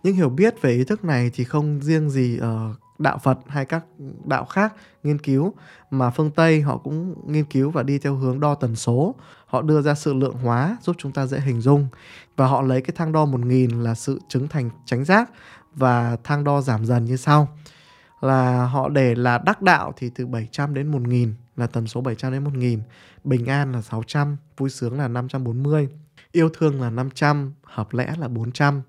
Nhưng 0.02 0.14
hiểu 0.14 0.28
biết 0.28 0.62
về 0.62 0.70
ý 0.70 0.84
thức 0.84 1.04
này 1.04 1.30
thì 1.34 1.44
không 1.44 1.80
riêng 1.82 2.10
gì 2.10 2.38
ở 2.38 2.74
đạo 2.98 3.18
Phật 3.18 3.38
hay 3.48 3.64
các 3.64 3.84
đạo 4.24 4.44
khác 4.44 4.74
nghiên 5.02 5.18
cứu, 5.18 5.54
mà 5.90 6.10
phương 6.10 6.30
Tây 6.30 6.60
họ 6.60 6.76
cũng 6.76 7.14
nghiên 7.32 7.44
cứu 7.44 7.70
và 7.70 7.82
đi 7.82 7.98
theo 7.98 8.14
hướng 8.14 8.40
đo 8.40 8.54
tần 8.54 8.76
số. 8.76 9.14
Họ 9.46 9.62
đưa 9.62 9.82
ra 9.82 9.94
sự 9.94 10.14
lượng 10.14 10.34
hóa 10.34 10.76
giúp 10.82 10.96
chúng 10.98 11.12
ta 11.12 11.26
dễ 11.26 11.40
hình 11.40 11.60
dung 11.60 11.88
và 12.36 12.46
họ 12.46 12.62
lấy 12.62 12.80
cái 12.80 12.94
thang 12.96 13.12
đo 13.12 13.24
1000 13.24 13.70
là 13.70 13.94
sự 13.94 14.20
chứng 14.28 14.48
thành 14.48 14.70
tránh 14.84 15.04
giác 15.04 15.30
và 15.74 16.16
thang 16.24 16.44
đo 16.44 16.60
giảm 16.60 16.84
dần 16.86 17.04
như 17.04 17.16
sau. 17.16 17.48
Là 18.20 18.66
họ 18.66 18.88
để 18.88 19.14
là 19.14 19.38
đắc 19.38 19.62
đạo 19.62 19.92
thì 19.96 20.10
từ 20.14 20.26
700 20.26 20.74
đến 20.74 20.92
1000 20.92 21.34
là 21.56 21.66
tần 21.66 21.86
số 21.86 22.00
700 22.00 22.32
đến 22.32 22.44
1000, 22.44 22.80
bình 23.24 23.46
an 23.46 23.72
là 23.72 23.82
600, 23.82 24.36
vui 24.56 24.70
sướng 24.70 24.98
là 24.98 25.08
540, 25.08 25.88
yêu 26.32 26.48
thương 26.48 26.80
là 26.80 26.90
500, 26.90 27.52
hợp 27.62 27.92
lẽ 27.92 28.14
là 28.18 28.28
400, 28.28 28.82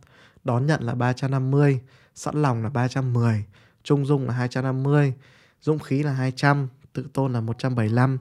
đón 0.43 0.65
nhận 0.65 0.84
là 0.84 0.95
350, 0.95 1.79
sẵn 2.15 2.41
lòng 2.41 2.63
là 2.63 2.69
310, 2.69 3.45
trung 3.84 4.05
dung 4.05 4.27
là 4.27 4.34
250, 4.34 5.13
dũng 5.62 5.79
khí 5.79 6.03
là 6.03 6.12
200, 6.12 6.67
tự 6.93 7.05
tôn 7.13 7.34
là 7.34 7.41
175, 7.41 8.17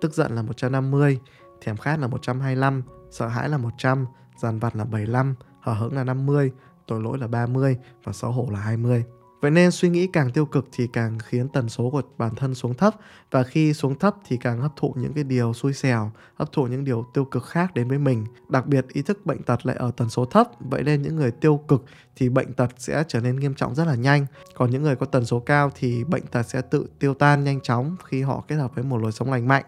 tức 0.00 0.14
giận 0.14 0.34
là 0.34 0.42
150, 0.42 1.20
thèm 1.60 1.76
khát 1.76 1.98
là 1.98 2.06
125, 2.06 2.82
sợ 3.10 3.28
hãi 3.28 3.48
là 3.48 3.58
100, 3.58 4.06
dằn 4.42 4.58
vặt 4.58 4.76
là 4.76 4.84
75, 4.84 5.34
hở 5.60 5.72
hững 5.72 5.94
là 5.94 6.04
50, 6.04 6.52
tội 6.86 7.02
lỗi 7.02 7.18
là 7.18 7.26
30 7.26 7.76
và 8.04 8.12
xấu 8.12 8.32
hổ 8.32 8.48
là 8.50 8.60
20. 8.60 9.04
Vậy 9.46 9.50
nên 9.50 9.70
suy 9.70 9.88
nghĩ 9.88 10.06
càng 10.06 10.30
tiêu 10.30 10.46
cực 10.46 10.68
thì 10.72 10.86
càng 10.86 11.18
khiến 11.18 11.48
tần 11.48 11.68
số 11.68 11.90
của 11.90 12.02
bản 12.18 12.34
thân 12.34 12.54
xuống 12.54 12.74
thấp 12.74 12.94
và 13.30 13.42
khi 13.42 13.72
xuống 13.72 13.98
thấp 13.98 14.14
thì 14.28 14.36
càng 14.36 14.60
hấp 14.60 14.76
thụ 14.76 14.94
những 14.96 15.12
cái 15.12 15.24
điều 15.24 15.52
xui 15.52 15.72
xẻo, 15.72 16.10
hấp 16.34 16.52
thụ 16.52 16.66
những 16.66 16.84
điều 16.84 17.06
tiêu 17.14 17.24
cực 17.24 17.44
khác 17.44 17.74
đến 17.74 17.88
với 17.88 17.98
mình. 17.98 18.26
Đặc 18.48 18.66
biệt 18.66 18.86
ý 18.92 19.02
thức 19.02 19.26
bệnh 19.26 19.42
tật 19.42 19.66
lại 19.66 19.76
ở 19.76 19.90
tần 19.96 20.08
số 20.08 20.24
thấp, 20.24 20.48
vậy 20.60 20.82
nên 20.82 21.02
những 21.02 21.16
người 21.16 21.30
tiêu 21.30 21.60
cực 21.68 21.84
thì 22.16 22.28
bệnh 22.28 22.52
tật 22.52 22.70
sẽ 22.78 23.04
trở 23.08 23.20
nên 23.20 23.36
nghiêm 23.36 23.54
trọng 23.54 23.74
rất 23.74 23.84
là 23.84 23.94
nhanh. 23.94 24.26
Còn 24.54 24.70
những 24.70 24.82
người 24.82 24.96
có 24.96 25.06
tần 25.06 25.24
số 25.24 25.40
cao 25.40 25.70
thì 25.74 26.04
bệnh 26.04 26.26
tật 26.26 26.42
sẽ 26.42 26.60
tự 26.60 26.86
tiêu 26.98 27.14
tan 27.14 27.44
nhanh 27.44 27.60
chóng 27.60 27.96
khi 28.04 28.22
họ 28.22 28.44
kết 28.48 28.56
hợp 28.56 28.74
với 28.74 28.84
một 28.84 28.98
lối 29.02 29.12
sống 29.12 29.30
lành 29.30 29.48
mạnh. 29.48 29.64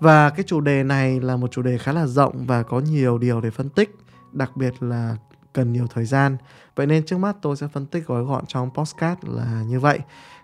Và 0.00 0.30
cái 0.30 0.44
chủ 0.46 0.60
đề 0.60 0.82
này 0.82 1.20
là 1.20 1.36
một 1.36 1.50
chủ 1.50 1.62
đề 1.62 1.78
khá 1.78 1.92
là 1.92 2.06
rộng 2.06 2.46
và 2.46 2.62
có 2.62 2.80
nhiều 2.80 3.18
điều 3.18 3.40
để 3.40 3.50
phân 3.50 3.68
tích, 3.68 3.90
đặc 4.32 4.56
biệt 4.56 4.74
là 4.80 5.16
cần 5.58 5.72
nhiều 5.72 5.86
thời 5.94 6.04
gian. 6.04 6.36
Vậy 6.76 6.86
nên 6.86 7.06
trước 7.06 7.18
mắt 7.18 7.36
tôi 7.42 7.56
sẽ 7.56 7.68
phân 7.68 7.86
tích 7.86 8.06
gói 8.06 8.22
gọn 8.22 8.46
trong 8.46 8.70
postcard 8.74 9.20
là 9.22 9.62
như 9.68 9.80
vậy. 9.80 9.98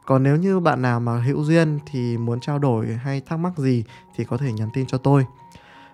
Còn 0.06 0.22
nếu 0.22 0.36
như 0.36 0.60
bạn 0.60 0.82
nào 0.82 1.00
mà 1.00 1.20
hữu 1.20 1.44
duyên 1.44 1.78
thì 1.86 2.18
muốn 2.18 2.40
trao 2.40 2.58
đổi 2.58 2.86
hay 2.86 3.20
thắc 3.20 3.38
mắc 3.38 3.58
gì 3.58 3.84
thì 4.16 4.24
có 4.24 4.36
thể 4.36 4.52
nhắn 4.52 4.68
tin 4.74 4.86
cho 4.86 4.98
tôi. 4.98 5.26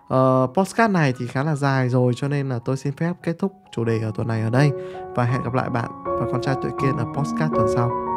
Ờ, 0.09 0.43
uh, 0.45 0.57
postcard 0.57 0.95
này 0.95 1.15
thì 1.19 1.27
khá 1.27 1.43
là 1.45 1.57
dài 1.57 1.89
rồi 1.89 2.12
cho 2.17 2.29
nên 2.29 2.49
là 2.49 2.59
tôi 2.59 2.77
xin 2.77 2.93
phép 2.93 3.12
kết 3.23 3.37
thúc 3.39 3.53
chủ 3.73 3.85
đề 3.85 4.00
ở 4.00 4.12
tuần 4.15 4.29
này 4.29 4.43
ở 4.43 4.50
đây 4.50 4.71
và 5.15 5.25
hẹn 5.25 5.43
gặp 5.43 5.55
lại 5.55 5.71
bạn 5.71 5.91
và 6.05 6.27
con 6.33 6.43
trai 6.43 6.55
tuệ 6.62 6.71
kiên 6.83 6.97
ở 6.97 7.05
postcard 7.15 7.55
tuần 7.55 7.67
sau. 7.75 8.10